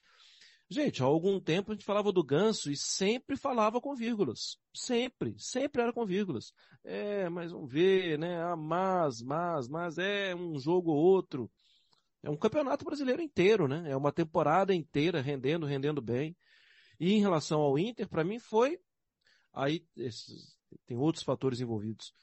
Gente, 0.72 1.02
há 1.02 1.06
algum 1.06 1.40
tempo 1.40 1.72
a 1.72 1.74
gente 1.74 1.84
falava 1.84 2.12
do 2.12 2.24
Ganso 2.24 2.70
e 2.70 2.78
sempre 2.78 3.36
falava 3.36 3.82
com 3.82 3.96
vírgulas. 3.96 4.60
Sempre, 4.72 5.34
sempre 5.40 5.82
era 5.82 5.92
com 5.92 6.06
vírgulas. 6.06 6.54
É, 6.84 7.28
mas 7.28 7.52
vamos 7.52 7.72
ver, 7.72 8.20
né? 8.20 8.40
Ah, 8.44 8.56
mas, 8.56 9.20
mas, 9.24 9.68
mas 9.68 9.98
é 9.98 10.36
um 10.36 10.60
jogo 10.60 10.92
ou 10.92 10.98
outro. 10.98 11.52
É 12.22 12.30
um 12.30 12.38
campeonato 12.38 12.86
brasileiro 12.86 13.20
inteiro, 13.20 13.68
né? 13.68 13.90
É 13.90 13.98
uma 13.98 14.12
temporada 14.12 14.72
inteira 14.72 15.22
rendendo, 15.22 15.66
rendendo 15.66 16.04
bem. 16.04 16.38
E 17.00 17.14
em 17.14 17.20
relação 17.20 17.62
ao 17.62 17.80
Inter, 17.80 18.08
para 18.08 18.24
mim 18.24 18.38
foi 18.38 18.80
aí 19.52 19.84
esses, 19.98 20.56
tem 20.86 20.98
outros 20.98 21.24
fatores 21.24 21.60
envolvidos. 21.60 22.14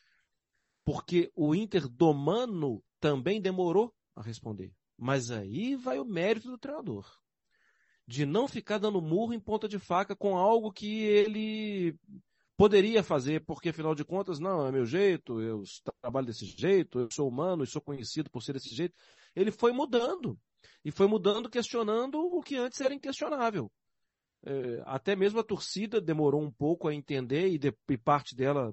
Porque 0.84 1.32
o 1.34 1.52
Inter 1.52 1.88
do 1.88 2.14
Mano 2.14 2.80
também 3.00 3.40
demorou 3.40 3.92
a 4.14 4.22
responder. 4.22 4.72
Mas 4.96 5.32
aí 5.32 5.74
vai 5.74 5.98
o 5.98 6.04
mérito 6.04 6.48
do 6.48 6.58
treinador. 6.58 7.04
De 8.06 8.24
não 8.24 8.46
ficar 8.46 8.78
dando 8.78 9.02
murro 9.02 9.32
em 9.32 9.40
ponta 9.40 9.68
de 9.68 9.78
faca 9.78 10.14
com 10.14 10.36
algo 10.36 10.72
que 10.72 11.02
ele 11.02 11.98
poderia 12.56 13.02
fazer, 13.02 13.44
porque 13.44 13.68
afinal 13.68 13.94
de 13.94 14.04
contas, 14.04 14.38
não, 14.38 14.66
é 14.66 14.72
meu 14.72 14.86
jeito, 14.86 15.40
eu 15.40 15.62
trabalho 16.00 16.26
desse 16.26 16.46
jeito, 16.46 17.00
eu 17.00 17.08
sou 17.10 17.28
humano 17.28 17.64
e 17.64 17.66
sou 17.66 17.82
conhecido 17.82 18.30
por 18.30 18.42
ser 18.42 18.54
desse 18.54 18.74
jeito. 18.74 18.94
Ele 19.34 19.50
foi 19.50 19.72
mudando. 19.72 20.38
E 20.84 20.90
foi 20.90 21.06
mudando, 21.06 21.50
questionando 21.50 22.18
o 22.18 22.40
que 22.40 22.56
antes 22.56 22.80
era 22.80 22.94
inquestionável. 22.94 23.70
É, 24.44 24.82
até 24.86 25.16
mesmo 25.16 25.40
a 25.40 25.44
torcida 25.44 26.00
demorou 26.00 26.40
um 26.40 26.50
pouco 26.50 26.86
a 26.86 26.94
entender 26.94 27.48
e, 27.48 27.58
de, 27.58 27.74
e 27.90 27.98
parte 27.98 28.36
dela 28.36 28.72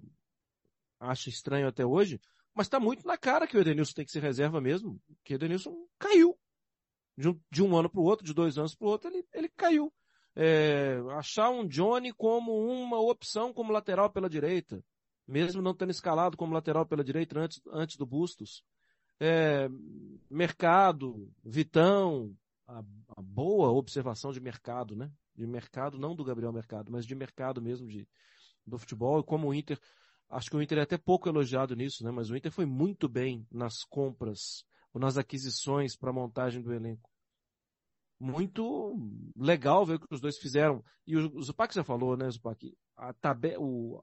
acha 1.00 1.30
estranho 1.30 1.68
até 1.68 1.86
hoje, 1.86 2.20
mas 2.54 2.68
está 2.68 2.80
muito 2.80 3.06
na 3.06 3.18
cara 3.18 3.48
que 3.48 3.58
o 3.58 3.60
Edenilson 3.60 3.94
tem 3.94 4.06
que 4.06 4.12
ser 4.12 4.22
reserva 4.22 4.62
mesmo, 4.62 5.02
que 5.24 5.34
o 5.34 5.36
Edenilson 5.36 5.74
caiu. 5.98 6.38
De 7.18 7.30
um, 7.30 7.40
de 7.52 7.62
um 7.62 7.78
ano 7.78 7.90
para 7.90 8.02
o 8.02 8.04
outro, 8.04 8.26
de 8.26 8.34
dois 8.34 8.58
anos 8.58 8.76
para 8.76 8.88
o 8.88 8.90
outro, 8.90 9.10
ele, 9.10 9.26
ele 9.34 9.50
caiu. 9.50 9.94
É, 10.36 10.98
achar 11.12 11.50
um 11.52 11.68
Johnny 11.68 12.12
como 12.12 12.66
uma 12.66 13.00
opção 13.00 13.54
como 13.54 13.72
lateral 13.72 14.10
pela 14.10 14.30
direita, 14.30 14.84
mesmo 15.28 15.62
não 15.62 15.76
tendo 15.76 15.92
escalado 15.92 16.36
como 16.36 16.54
lateral 16.54 16.88
pela 16.88 17.04
direita 17.04 17.40
antes, 17.40 17.62
antes 17.72 17.98
do 17.98 18.06
Bustos. 18.06 18.64
É, 19.20 19.70
mercado, 20.30 21.32
Vitão, 21.44 22.36
a, 22.68 22.80
a, 22.80 23.22
boa 23.22 23.70
observação 23.70 24.32
de 24.32 24.40
mercado, 24.40 24.96
né? 24.96 25.12
de 25.36 25.48
mercado, 25.48 25.98
não 25.98 26.16
do 26.16 26.24
Gabriel 26.24 26.52
Mercado, 26.52 26.92
mas 26.92 27.06
de 27.06 27.16
mercado 27.16 27.62
mesmo 27.62 27.88
de, 27.88 28.08
do 28.66 28.78
futebol, 28.78 29.20
e 29.20 29.24
como 29.24 29.48
o 29.48 29.54
Inter, 29.54 29.80
acho 30.30 30.50
que 30.50 30.56
o 30.56 30.62
Inter 30.62 30.80
é 30.80 30.82
até 30.82 30.98
pouco 30.98 31.28
elogiado 31.28 31.76
nisso, 31.76 32.04
né? 32.04 32.12
Mas 32.12 32.30
o 32.30 32.36
Inter 32.36 32.52
foi 32.52 32.66
muito 32.66 33.10
bem 33.10 33.46
nas 33.52 33.84
compras, 33.84 34.66
ou 34.94 35.02
nas 35.02 35.18
aquisições 35.18 35.96
para 35.96 36.12
a 36.12 36.14
montagem 36.14 36.62
do 36.62 36.74
elenco. 36.74 37.10
Muito 38.20 38.96
legal 39.36 39.86
ver 39.86 39.96
o 39.96 40.00
que 40.00 40.14
os 40.14 40.22
dois 40.22 40.38
fizeram. 40.38 40.84
E 41.06 41.18
o, 41.18 41.42
Zupac 41.42 41.74
já 41.74 41.84
falou, 41.84 42.16
né, 42.16 42.30
Zupac? 42.30 42.78
A, 42.96 43.12
tabe, 43.14 43.56
o, 43.58 44.02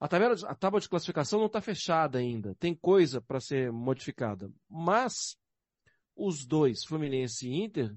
a, 0.00 0.08
tabela, 0.08 0.34
a 0.34 0.80
de 0.80 0.88
classificação 0.88 1.38
não 1.38 1.46
está 1.46 1.60
fechada 1.60 2.18
ainda. 2.18 2.54
Tem 2.56 2.74
coisa 2.74 3.20
para 3.20 3.38
ser 3.38 3.70
modificada. 3.70 4.50
Mas 4.68 5.36
os 6.16 6.44
dois, 6.46 6.84
Fluminense 6.84 7.46
e 7.46 7.62
Inter, 7.62 7.94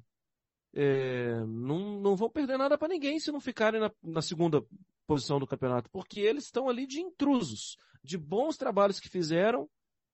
é, 0.74 1.40
não, 1.46 2.00
não 2.00 2.16
vão 2.16 2.30
perder 2.30 2.58
nada 2.58 2.78
para 2.78 2.90
ninguém 2.90 3.20
se 3.20 3.32
não 3.32 3.40
ficarem 3.40 3.80
na, 3.80 3.92
na 4.04 4.22
segunda 4.22 4.64
posição 5.08 5.40
do 5.40 5.48
campeonato, 5.48 5.90
porque 5.90 6.20
eles 6.20 6.46
estão 6.46 6.68
ali 6.68 6.86
de 6.86 7.00
intrusos, 7.00 7.78
de 8.04 8.18
bons 8.18 8.58
trabalhos 8.58 9.00
que 9.00 9.10
fizeram 9.10 9.70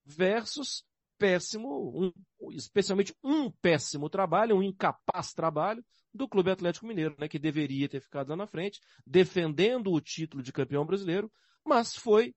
versus 0.05 0.85
péssimo, 1.23 1.97
um, 1.97 2.11
especialmente 2.51 3.15
um 3.23 3.49
péssimo 3.49 4.09
trabalho, 4.09 4.57
um 4.57 4.61
incapaz 4.61 5.31
trabalho 5.31 5.81
do 6.13 6.27
Clube 6.27 6.51
Atlético 6.51 6.85
Mineiro, 6.85 7.15
né, 7.17 7.29
que 7.29 7.39
deveria 7.39 7.87
ter 7.87 8.01
ficado 8.01 8.27
lá 8.27 8.35
na 8.35 8.45
frente, 8.45 8.81
defendendo 9.07 9.89
o 9.93 10.01
título 10.01 10.43
de 10.43 10.51
campeão 10.51 10.85
brasileiro, 10.85 11.31
mas 11.65 11.95
foi 11.95 12.35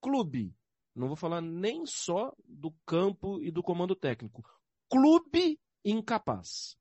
clube. 0.00 0.54
Não 0.94 1.08
vou 1.08 1.16
falar 1.16 1.40
nem 1.40 1.84
só 1.84 2.32
do 2.46 2.72
campo 2.86 3.42
e 3.42 3.50
do 3.50 3.60
comando 3.60 3.96
técnico. 3.96 4.44
Clube 4.88 5.58
incapaz. 5.84 6.76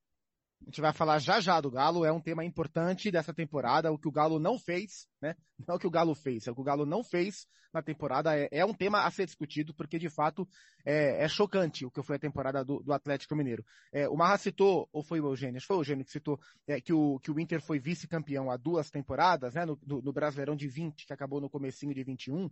A 0.61 0.65
gente 0.65 0.81
vai 0.81 0.93
falar 0.93 1.19
já 1.19 1.39
já 1.39 1.59
do 1.59 1.71
Galo, 1.71 2.05
é 2.05 2.11
um 2.11 2.21
tema 2.21 2.45
importante 2.45 3.11
dessa 3.11 3.33
temporada, 3.33 3.91
o 3.91 3.97
que 3.97 4.07
o 4.07 4.11
Galo 4.11 4.39
não 4.39 4.59
fez, 4.59 5.07
né? 5.21 5.35
Não 5.67 5.73
é 5.73 5.75
o 5.75 5.79
que 5.79 5.87
o 5.87 5.91
Galo 5.91 6.13
fez, 6.13 6.47
é 6.47 6.51
o 6.51 6.55
que 6.55 6.61
o 6.61 6.63
Galo 6.63 6.85
não 6.85 7.03
fez 7.03 7.47
na 7.73 7.81
temporada, 7.81 8.37
é, 8.37 8.49
é 8.51 8.65
um 8.65 8.73
tema 8.73 9.05
a 9.05 9.11
ser 9.11 9.25
discutido, 9.25 9.73
porque 9.73 9.97
de 9.97 10.09
fato 10.09 10.47
é, 10.85 11.23
é 11.23 11.27
chocante 11.27 11.85
o 11.85 11.91
que 11.91 12.03
foi 12.03 12.17
a 12.17 12.19
temporada 12.19 12.63
do, 12.63 12.83
do 12.83 12.91
Atlético 12.91 13.35
Mineiro. 13.35 13.65
É, 13.93 14.09
o 14.09 14.15
Marra 14.15 14.37
citou, 14.37 14.89
ou 14.91 15.03
foi 15.03 15.21
o 15.21 15.27
Eugênio, 15.27 15.57
acho 15.57 15.63
que 15.63 15.67
foi 15.67 15.77
o 15.77 15.79
Eugênio 15.79 16.05
que 16.05 16.11
citou, 16.11 16.39
é, 16.67 16.81
que, 16.81 16.93
o, 16.93 17.19
que 17.19 17.31
o 17.31 17.39
Inter 17.39 17.61
foi 17.61 17.79
vice-campeão 17.79 18.51
há 18.51 18.57
duas 18.57 18.89
temporadas, 18.89 19.53
né? 19.53 19.65
No, 19.65 19.79
no, 19.85 20.13
Brasileirão 20.13 20.55
de 20.55 20.67
20, 20.67 21.05
que 21.05 21.13
acabou 21.13 21.39
no 21.39 21.49
comecinho 21.49 21.93
de 21.93 22.03
21, 22.03 22.49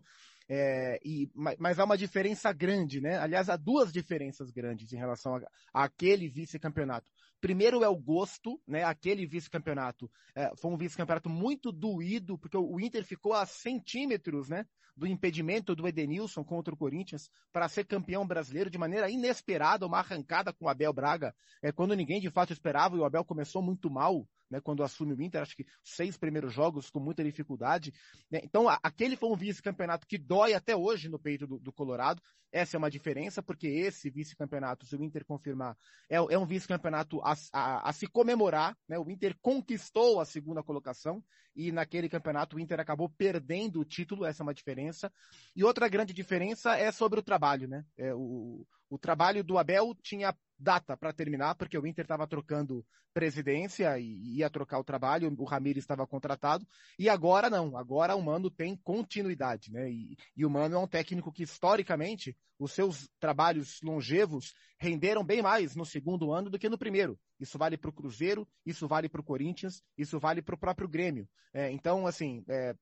é, 0.47 0.99
e, 1.03 1.29
mas 1.35 1.79
há 1.79 1.83
uma 1.83 1.97
diferença 1.97 2.51
grande, 2.53 3.01
né? 3.01 3.17
Aliás, 3.17 3.49
há 3.49 3.57
duas 3.57 3.91
diferenças 3.91 4.49
grandes 4.51 4.91
em 4.93 4.97
relação 4.97 5.39
aquele 5.73 6.29
vice-campeonato. 6.29 7.11
Primeiro 7.41 7.83
é 7.83 7.87
o 7.87 7.95
gosto, 7.95 8.59
né? 8.67 8.83
Aquele 8.83 9.25
vice-campeonato 9.25 10.11
é, 10.35 10.51
foi 10.57 10.71
um 10.71 10.77
vice-campeonato 10.77 11.29
muito 11.29 11.71
doído, 11.71 12.37
porque 12.37 12.57
o 12.57 12.79
Inter 12.79 13.03
ficou 13.03 13.33
a 13.33 13.45
centímetros, 13.45 14.49
né? 14.49 14.65
Do 14.95 15.07
impedimento 15.07 15.73
do 15.73 15.87
Edenilson 15.87 16.43
contra 16.43 16.73
o 16.73 16.77
Corinthians 16.77 17.29
para 17.53 17.69
ser 17.69 17.85
campeão 17.85 18.27
brasileiro 18.27 18.69
de 18.69 18.77
maneira 18.77 19.09
inesperada, 19.09 19.85
uma 19.85 19.99
arrancada 19.99 20.51
com 20.51 20.65
o 20.65 20.69
Abel 20.69 20.91
Braga, 20.91 21.33
é, 21.61 21.71
quando 21.71 21.95
ninguém 21.95 22.19
de 22.19 22.29
fato 22.29 22.51
esperava 22.51 22.97
e 22.97 22.99
o 22.99 23.05
Abel 23.05 23.23
começou 23.23 23.61
muito 23.61 23.89
mal, 23.89 24.27
né? 24.49 24.59
Quando 24.59 24.83
assume 24.83 25.13
o 25.13 25.21
Inter, 25.21 25.41
acho 25.41 25.55
que 25.55 25.65
seis 25.83 26.17
primeiros 26.17 26.53
jogos 26.53 26.89
com 26.89 26.99
muita 26.99 27.23
dificuldade. 27.23 27.93
Né? 28.29 28.39
Então, 28.43 28.67
aquele 28.81 29.15
foi 29.15 29.29
um 29.29 29.35
vice-campeonato 29.35 30.07
que 30.07 30.17
dói 30.17 30.53
até 30.53 30.75
hoje 30.75 31.09
no 31.09 31.19
peito 31.19 31.45
do, 31.45 31.59
do 31.59 31.71
Colorado. 31.71 32.21
Essa 32.51 32.75
é 32.75 32.79
uma 32.79 32.89
diferença, 32.89 33.43
porque 33.43 33.67
esse 33.67 34.09
vice-campeonato, 34.09 34.85
se 34.85 34.95
o 34.95 35.03
Inter 35.03 35.23
confirmar, 35.23 35.77
é, 36.09 36.15
é 36.15 36.37
um 36.37 36.45
vice-campeonato 36.45 37.21
a, 37.21 37.35
a, 37.53 37.89
a, 37.89 37.93
se 37.93 38.07
comemorar, 38.07 38.75
né? 38.87 38.97
O 38.97 39.09
Inter 39.09 39.37
conquistou 39.41 40.19
a 40.19 40.25
segunda 40.25 40.63
colocação 40.63 41.23
e 41.55 41.71
naquele 41.71 42.09
campeonato 42.09 42.55
o 42.55 42.59
Inter 42.59 42.79
acabou 42.79 43.09
perdendo 43.09 43.79
o 43.79 43.85
título, 43.85 44.25
essa 44.25 44.41
é 44.41 44.45
uma 44.45 44.53
diferença. 44.53 45.11
E 45.55 45.63
outra 45.63 45.87
grande 45.87 46.13
diferença 46.13 46.75
é 46.75 46.91
sobre 46.91 47.19
o 47.19 47.23
trabalho, 47.23 47.67
né? 47.67 47.85
É, 47.97 48.13
o, 48.15 48.65
o 48.89 48.97
trabalho 48.97 49.43
do 49.43 49.57
Abel 49.57 49.95
tinha 50.01 50.35
data 50.59 50.97
para 50.97 51.13
terminar, 51.13 51.55
porque 51.55 51.77
o 51.77 51.87
Inter 51.87 52.03
estava 52.03 52.27
trocando 52.27 52.85
presidência 53.13 53.97
e 53.97 54.37
ia 54.37 54.49
trocar 54.49 54.79
o 54.79 54.83
trabalho, 54.83 55.33
o 55.37 55.43
Ramires 55.45 55.83
estava 55.83 56.05
contratado, 56.05 56.67
e 56.97 57.09
agora 57.09 57.49
não, 57.49 57.77
agora 57.77 58.15
o 58.15 58.21
Mano 58.21 58.51
tem 58.51 58.75
continuidade, 58.75 59.71
né? 59.71 59.89
E, 59.89 60.17
e 60.35 60.45
o 60.45 60.49
Mano 60.49 60.75
é 60.75 60.79
um 60.79 60.87
técnico 60.87 61.31
que 61.31 61.43
historicamente 61.43 62.35
os 62.59 62.73
seus 62.73 63.09
trabalhos 63.19 63.79
longevos 63.81 64.53
renderam 64.77 65.23
bem 65.23 65.41
mais 65.41 65.75
no 65.75 65.85
segundo 65.85 66.33
ano 66.33 66.49
do 66.49 66.59
que 66.59 66.69
no 66.69 66.77
primeiro. 66.77 67.17
Isso 67.39 67.57
vale 67.57 67.77
para 67.77 67.89
o 67.89 67.93
Cruzeiro, 67.93 68.47
isso 68.65 68.87
vale 68.87 69.07
para 69.07 69.21
o 69.21 69.23
Corinthians, 69.23 69.81
isso 69.97 70.19
vale 70.19 70.41
para 70.41 70.55
o 70.55 70.57
próprio 70.57 70.87
Grêmio. 70.87 71.27
É, 71.53 71.71
então, 71.71 72.05
assim, 72.05 72.43
é, 72.47 72.75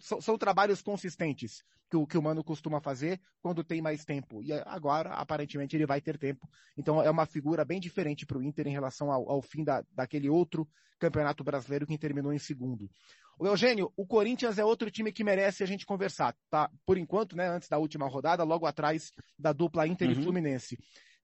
são, 0.00 0.20
são, 0.20 0.38
trabalhos 0.38 0.80
consistentes 0.80 1.62
que 1.90 1.96
o, 1.96 2.06
que 2.06 2.16
o 2.16 2.22
Mano 2.22 2.44
costuma 2.44 2.80
fazer 2.80 3.20
quando 3.42 3.64
tem 3.64 3.82
mais 3.82 4.04
tempo. 4.04 4.42
E 4.42 4.52
agora, 4.52 5.10
aparentemente, 5.14 5.76
ele 5.76 5.86
vai 5.86 6.00
ter 6.00 6.18
tempo. 6.18 6.48
Então, 6.76 7.02
é 7.02 7.10
uma 7.10 7.26
figura 7.26 7.64
bem 7.64 7.80
diferente 7.80 8.24
para 8.24 8.38
o 8.38 8.42
Inter 8.42 8.68
em 8.68 8.72
relação 8.72 9.10
ao, 9.10 9.28
ao 9.30 9.42
fim 9.42 9.64
da, 9.64 9.84
daquele 9.92 10.28
outro 10.28 10.68
campeonato 10.98 11.44
brasileiro 11.44 11.86
que 11.86 11.98
terminou 11.98 12.32
em 12.32 12.38
segundo. 12.38 12.90
O 13.38 13.46
Eugênio, 13.46 13.92
o 13.96 14.04
Corinthians 14.04 14.58
é 14.58 14.64
outro 14.64 14.90
time 14.90 15.12
que 15.12 15.22
merece 15.22 15.62
a 15.62 15.66
gente 15.66 15.86
conversar, 15.86 16.36
tá? 16.50 16.68
Por 16.84 16.98
enquanto, 16.98 17.36
né, 17.36 17.48
antes 17.48 17.68
da 17.68 17.78
última 17.78 18.08
rodada, 18.08 18.42
logo 18.42 18.66
atrás 18.66 19.12
da 19.38 19.52
dupla 19.52 19.86
Inter 19.86 20.08
uhum. 20.08 20.12
e 20.12 20.22
Fluminense. 20.22 20.76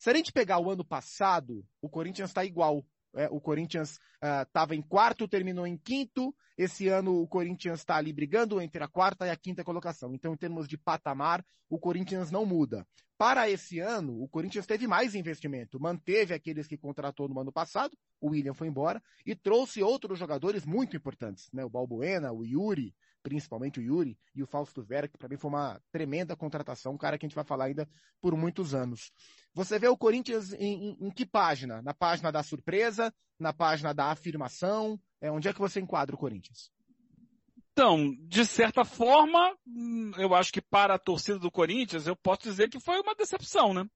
Se 0.04 0.11
a 0.11 0.14
gente 0.14 0.34
pegar 0.34 0.58
o 0.58 0.70
ano 0.70 0.84
passado, 0.84 1.64
o 1.80 1.88
Corinthians 1.88 2.28
está 2.28 2.44
igual. 2.44 2.84
É, 3.16 3.26
o 3.30 3.40
Corinthians 3.40 3.99
estava 4.42 4.75
uh, 4.75 4.76
em 4.76 4.82
quarto, 4.82 5.26
terminou 5.26 5.66
em 5.66 5.78
quinto. 5.78 6.37
Esse 6.58 6.88
ano 6.88 7.23
o 7.23 7.26
Corinthians 7.26 7.78
está 7.80 7.96
ali 7.96 8.12
brigando 8.12 8.61
entre 8.61 8.84
a 8.84 8.87
quarta 8.87 9.26
e 9.26 9.30
a 9.30 9.37
quinta 9.37 9.64
colocação. 9.64 10.14
Então, 10.14 10.34
em 10.34 10.37
termos 10.37 10.68
de 10.68 10.76
patamar, 10.76 11.42
o 11.70 11.78
Corinthians 11.78 12.30
não 12.30 12.44
muda. 12.44 12.87
Para 13.16 13.49
esse 13.49 13.78
ano, 13.78 14.23
o 14.23 14.28
Corinthians 14.28 14.66
teve 14.66 14.87
mais 14.87 15.14
investimento, 15.14 15.80
manteve 15.80 16.34
aqueles 16.34 16.66
que 16.66 16.76
contratou 16.76 17.26
no 17.26 17.40
ano 17.40 17.50
passado, 17.50 17.96
o 18.20 18.32
William 18.32 18.52
foi 18.52 18.68
embora, 18.68 19.02
e 19.25 19.34
trouxe 19.34 19.82
outros 19.82 20.18
jogadores 20.18 20.66
muito 20.66 20.94
importantes, 20.94 21.49
né? 21.50 21.64
O 21.64 21.70
Balbuena, 21.70 22.30
o 22.30 22.44
Yuri, 22.44 22.94
principalmente 23.25 23.81
o 23.81 23.83
Yuri, 23.83 24.19
e 24.35 24.43
o 24.43 24.47
Fausto 24.47 24.83
Vera, 24.83 25.09
que 25.09 25.16
para 25.16 25.31
mim 25.31 25.38
foi 25.38 25.49
uma 25.49 25.81
tremenda 25.90 26.37
contratação, 26.37 26.93
um 26.93 26.99
cara 26.99 27.19
que 27.19 27.25
a 27.25 27.28
gente 27.28 27.35
vai 27.35 27.45
falar 27.45 27.64
ainda 27.64 27.88
por 28.21 28.37
muitos 28.37 28.75
anos. 28.75 29.11
Você 29.54 29.78
vê 29.78 29.88
o 29.88 29.97
Corinthians 29.97 30.52
em, 30.52 30.90
em, 30.90 31.07
em 31.07 31.11
que 31.11 31.25
página? 31.25 31.81
Na 31.81 31.95
página 31.95 32.31
da 32.31 32.43
surpresa? 32.43 33.12
Na 33.40 33.52
página 33.52 33.95
da 33.95 34.11
afirmação? 34.11 35.00
É, 35.21 35.31
onde 35.31 35.49
é 35.49 35.54
que 35.54 35.59
você 35.59 35.81
enquadra 35.81 36.14
o 36.14 36.19
Corinthians? 36.19 36.71
Então, 37.73 38.14
de 38.28 38.45
certa 38.45 38.85
forma, 38.85 39.57
eu 40.19 40.35
acho 40.35 40.52
que 40.52 40.61
para 40.61 40.95
a 40.95 40.99
torcida 40.99 41.38
do 41.38 41.50
Corinthians, 41.50 42.07
eu 42.07 42.14
posso 42.14 42.43
dizer 42.43 42.69
que 42.69 42.78
foi 42.78 43.00
uma 43.00 43.14
decepção, 43.14 43.73
né? 43.73 43.88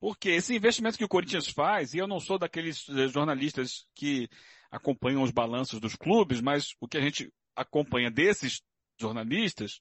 Porque 0.00 0.30
esse 0.30 0.54
investimento 0.54 0.96
que 0.96 1.04
o 1.04 1.08
Corinthians 1.08 1.48
faz, 1.48 1.92
e 1.92 1.98
eu 1.98 2.06
não 2.06 2.20
sou 2.20 2.38
daqueles 2.38 2.88
eh, 2.88 3.08
jornalistas 3.08 3.88
que 3.94 4.28
acompanham 4.70 5.22
os 5.22 5.30
balanços 5.30 5.80
dos 5.80 5.96
clubes, 5.96 6.40
mas 6.40 6.74
o 6.80 6.86
que 6.86 6.96
a 6.96 7.00
gente 7.00 7.32
acompanha 7.58 8.10
desses 8.10 8.62
jornalistas, 8.98 9.80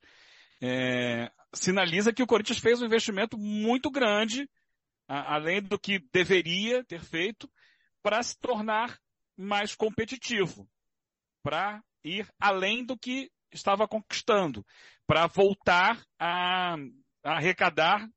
é, 0.62 1.32
sinaliza 1.54 2.14
que 2.14 2.24
o 2.24 2.28
Corinthians 2.28 2.60
fez 2.60 2.82
um 2.82 2.86
investimento 2.86 3.38
muito 3.38 3.90
grande, 3.92 4.50
a, 5.08 5.36
além 5.36 5.62
do 5.62 5.80
que 5.80 6.00
deveria 6.12 6.84
ter 6.84 7.02
feito, 7.02 7.50
para 8.02 8.22
se 8.24 8.38
tornar 8.40 8.98
mais 9.36 9.76
competitivo, 9.76 10.68
para 11.44 11.82
ir 12.04 12.28
além 12.40 12.84
do 12.84 12.98
que 12.98 13.32
estava 13.52 13.88
conquistando, 13.88 14.66
para 15.06 15.28
voltar 15.28 16.04
a, 16.20 16.76
a 17.24 17.38
arrecadar. 17.38 18.08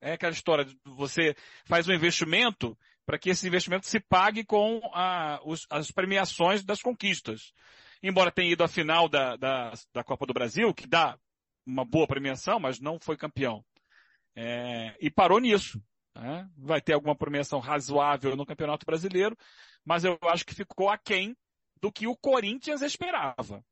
É 0.00 0.12
aquela 0.12 0.32
história, 0.32 0.66
você 0.84 1.34
faz 1.64 1.88
um 1.88 1.92
investimento 1.92 2.76
para 3.06 3.18
que 3.18 3.30
esse 3.30 3.46
investimento 3.46 3.86
se 3.86 4.00
pague 4.00 4.44
com 4.44 4.80
a, 4.92 5.40
os, 5.44 5.66
as 5.70 5.90
premiações 5.90 6.64
das 6.64 6.80
conquistas 6.80 7.52
embora 8.08 8.30
tenha 8.30 8.52
ido 8.52 8.62
à 8.62 8.68
final 8.68 9.08
da, 9.08 9.34
da, 9.36 9.72
da 9.92 10.04
Copa 10.04 10.26
do 10.26 10.34
Brasil, 10.34 10.74
que 10.74 10.86
dá 10.86 11.18
uma 11.64 11.84
boa 11.84 12.06
premiação, 12.06 12.60
mas 12.60 12.78
não 12.78 12.98
foi 13.00 13.16
campeão. 13.16 13.64
É, 14.36 14.94
e 15.00 15.10
parou 15.10 15.40
nisso. 15.40 15.82
Né? 16.14 16.48
Vai 16.56 16.82
ter 16.82 16.92
alguma 16.92 17.16
premiação 17.16 17.58
razoável 17.58 18.36
no 18.36 18.44
Campeonato 18.44 18.84
Brasileiro, 18.84 19.36
mas 19.84 20.04
eu 20.04 20.18
acho 20.24 20.44
que 20.44 20.54
ficou 20.54 20.90
aquém 20.90 21.34
do 21.80 21.90
que 21.90 22.06
o 22.06 22.16
Corinthians 22.16 22.82
esperava. 22.82 23.64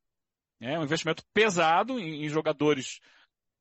É 0.59 0.79
um 0.79 0.85
investimento 0.85 1.23
pesado 1.35 1.99
em, 2.01 2.25
em 2.25 2.29
jogadores, 2.29 3.01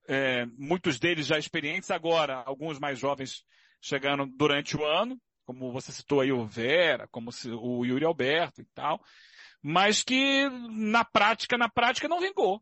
é, 0.07 0.45
muitos 0.57 0.99
deles 0.99 1.27
já 1.27 1.37
experientes, 1.37 1.91
agora 1.91 2.43
alguns 2.45 2.79
mais 2.79 2.97
jovens 2.97 3.43
chegando 3.81 4.25
durante 4.25 4.77
o 4.77 4.85
ano, 4.85 5.19
como 5.45 5.71
você 5.71 5.91
citou 5.91 6.21
aí 6.21 6.31
o 6.31 6.45
Vera, 6.45 7.07
como 7.09 7.29
o 7.59 7.85
Yuri 7.85 8.05
Alberto 8.05 8.61
e 8.61 8.65
tal 8.73 9.01
mas 9.61 10.03
que 10.03 10.49
na 10.69 11.05
prática, 11.05 11.57
na 11.57 11.69
prática 11.69 12.07
não 12.07 12.19
vingou. 12.19 12.61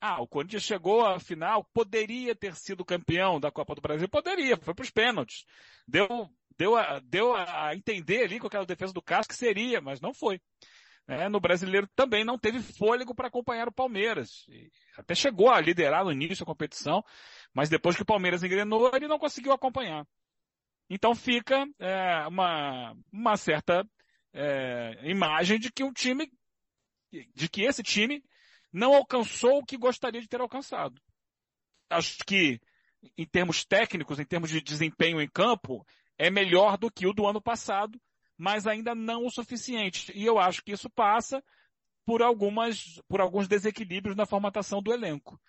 Ah, 0.00 0.20
o 0.20 0.26
Corinthians 0.26 0.64
chegou 0.64 1.06
à 1.06 1.20
final, 1.20 1.64
poderia 1.72 2.34
ter 2.34 2.56
sido 2.56 2.84
campeão 2.84 3.38
da 3.38 3.52
Copa 3.52 3.74
do 3.74 3.80
Brasil, 3.80 4.08
poderia, 4.08 4.56
foi 4.56 4.74
para 4.74 4.82
os 4.82 4.90
pênaltis. 4.90 5.44
Deu, 5.86 6.28
deu, 6.58 6.76
a, 6.76 6.98
deu 7.00 7.34
a 7.36 7.74
entender 7.74 8.24
ali 8.24 8.40
com 8.40 8.48
aquela 8.48 8.66
defesa 8.66 8.92
do 8.92 9.00
Cássio 9.00 9.28
que 9.28 9.36
seria, 9.36 9.80
mas 9.80 10.00
não 10.00 10.12
foi. 10.12 10.40
É, 11.06 11.28
no 11.28 11.40
brasileiro 11.40 11.88
também 11.94 12.24
não 12.24 12.38
teve 12.38 12.60
fôlego 12.60 13.14
para 13.14 13.28
acompanhar 13.28 13.68
o 13.68 13.72
Palmeiras. 13.72 14.44
Até 14.96 15.14
chegou 15.14 15.50
a 15.50 15.60
liderar 15.60 16.04
no 16.04 16.12
início 16.12 16.44
da 16.44 16.46
competição, 16.46 17.04
mas 17.52 17.68
depois 17.68 17.96
que 17.96 18.02
o 18.02 18.06
Palmeiras 18.06 18.42
engrenou, 18.42 18.90
ele 18.94 19.08
não 19.08 19.18
conseguiu 19.18 19.52
acompanhar. 19.52 20.06
Então 20.90 21.14
fica 21.14 21.64
é, 21.78 22.26
uma, 22.26 22.96
uma 23.12 23.36
certa 23.36 23.84
é, 24.32 24.98
imagem 25.04 25.58
de 25.58 25.70
que 25.70 25.84
um 25.84 25.92
time, 25.92 26.30
de 27.34 27.48
que 27.48 27.62
esse 27.62 27.82
time 27.82 28.22
não 28.72 28.94
alcançou 28.94 29.58
o 29.58 29.64
que 29.64 29.76
gostaria 29.76 30.20
de 30.20 30.28
ter 30.28 30.40
alcançado. 30.40 31.00
Acho 31.90 32.18
que, 32.26 32.58
em 33.18 33.26
termos 33.26 33.64
técnicos, 33.64 34.18
em 34.18 34.24
termos 34.24 34.50
de 34.50 34.60
desempenho 34.62 35.20
em 35.20 35.28
campo, 35.28 35.86
é 36.16 36.30
melhor 36.30 36.78
do 36.78 36.90
que 36.90 37.06
o 37.06 37.12
do 37.12 37.26
ano 37.26 37.42
passado, 37.42 38.00
mas 38.36 38.66
ainda 38.66 38.94
não 38.94 39.26
o 39.26 39.30
suficiente. 39.30 40.10
E 40.14 40.24
eu 40.24 40.38
acho 40.38 40.62
que 40.62 40.72
isso 40.72 40.88
passa 40.88 41.42
por 42.04 42.22
algumas, 42.22 43.00
por 43.08 43.20
alguns 43.20 43.46
desequilíbrios 43.46 44.16
na 44.16 44.26
formatação 44.26 44.82
do 44.82 44.92
elenco. 44.92 45.40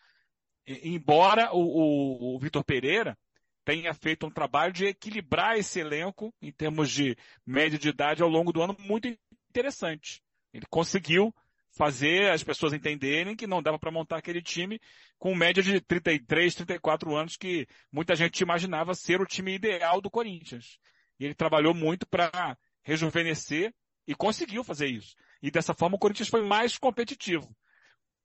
E, 0.67 0.89
embora 0.89 1.53
o, 1.53 1.59
o, 1.59 2.35
o 2.35 2.39
Vitor 2.39 2.63
Pereira 2.63 3.17
tenha 3.63 3.93
feito 3.93 4.25
um 4.25 4.31
trabalho 4.31 4.73
de 4.73 4.85
equilibrar 4.85 5.57
esse 5.57 5.79
elenco 5.79 6.33
em 6.41 6.51
termos 6.51 6.89
de 6.89 7.17
média 7.45 7.77
de 7.77 7.89
idade 7.89 8.21
ao 8.21 8.29
longo 8.29 8.51
do 8.51 8.61
ano 8.61 8.75
muito 8.79 9.07
interessante. 9.49 10.21
Ele 10.53 10.65
conseguiu 10.69 11.33
fazer 11.75 12.31
as 12.31 12.43
pessoas 12.43 12.73
entenderem 12.73 13.35
que 13.35 13.47
não 13.47 13.61
dava 13.61 13.79
para 13.79 13.91
montar 13.91 14.17
aquele 14.17 14.41
time 14.41 14.79
com 15.17 15.35
média 15.35 15.63
de 15.63 15.81
33, 15.81 16.53
34 16.55 17.15
anos 17.15 17.35
que 17.35 17.67
muita 17.91 18.15
gente 18.15 18.41
imaginava 18.41 18.93
ser 18.93 19.19
o 19.19 19.25
time 19.25 19.55
ideal 19.55 19.99
do 19.99 20.09
Corinthians. 20.09 20.77
E 21.19 21.25
ele 21.25 21.33
trabalhou 21.33 21.73
muito 21.73 22.05
para 22.07 22.57
rejuvenescer 22.83 23.73
e 24.07 24.13
conseguiu 24.13 24.63
fazer 24.63 24.87
isso. 24.87 25.15
E 25.41 25.49
dessa 25.49 25.73
forma 25.73 25.95
o 25.95 25.99
Corinthians 25.99 26.29
foi 26.29 26.45
mais 26.45 26.77
competitivo. 26.77 27.55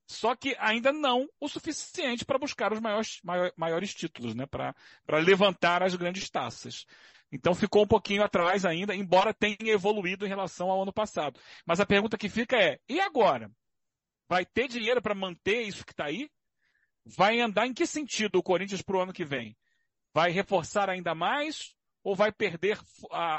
Só 0.09 0.35
que 0.35 0.57
ainda 0.59 0.91
não 0.91 1.29
o 1.39 1.49
suficiente 1.49 2.25
para 2.25 2.39
buscar 2.39 2.73
os 2.73 2.81
maiores, 2.81 3.21
maiores 3.55 3.95
títulos, 3.95 4.35
né? 4.35 4.47
Para 4.47 4.75
levantar 5.19 5.83
as 5.83 5.95
grandes 5.95 6.31
taças. 6.31 6.87
Então 7.31 7.55
ficou 7.55 7.83
um 7.83 7.87
pouquinho 7.87 8.23
atrás 8.23 8.65
ainda, 8.65 8.95
embora 8.95 9.35
tenha 9.35 9.57
evoluído 9.61 10.25
em 10.25 10.29
relação 10.29 10.71
ao 10.71 10.83
ano 10.83 10.93
passado. 10.93 11.39
Mas 11.67 11.79
a 11.79 11.85
pergunta 11.85 12.17
que 12.17 12.31
fica 12.31 12.57
é, 12.57 12.81
e 12.89 12.99
agora? 12.99 13.53
Vai 14.27 14.47
ter 14.47 14.67
dinheiro 14.67 15.03
para 15.03 15.15
manter 15.15 15.63
isso 15.63 15.85
que 15.85 15.93
está 15.93 16.07
aí? 16.07 16.31
Vai 17.05 17.39
andar 17.41 17.67
em 17.67 17.75
que 17.75 17.87
sentido 17.87 18.39
o 18.39 18.43
Corinthians 18.43 18.81
para 18.81 18.97
o 18.97 19.01
ano 19.01 19.13
que 19.13 19.27
vem? 19.27 19.55
Vai 20.15 20.31
reforçar 20.31 20.89
ainda 20.89 21.15
mais 21.15 21.75
ou 22.03 22.17
vai 22.17 22.33
perder 22.33 22.81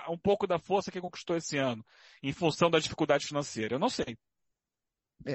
um 0.08 0.18
pouco 0.18 0.46
da 0.46 0.60
força 0.60 0.92
que 0.92 1.02
conquistou 1.02 1.36
esse 1.36 1.58
ano, 1.58 1.84
em 2.22 2.32
função 2.32 2.70
da 2.70 2.78
dificuldade 2.78 3.26
financeira? 3.26 3.76
Eu 3.76 3.80
não 3.80 3.90
sei 3.90 4.16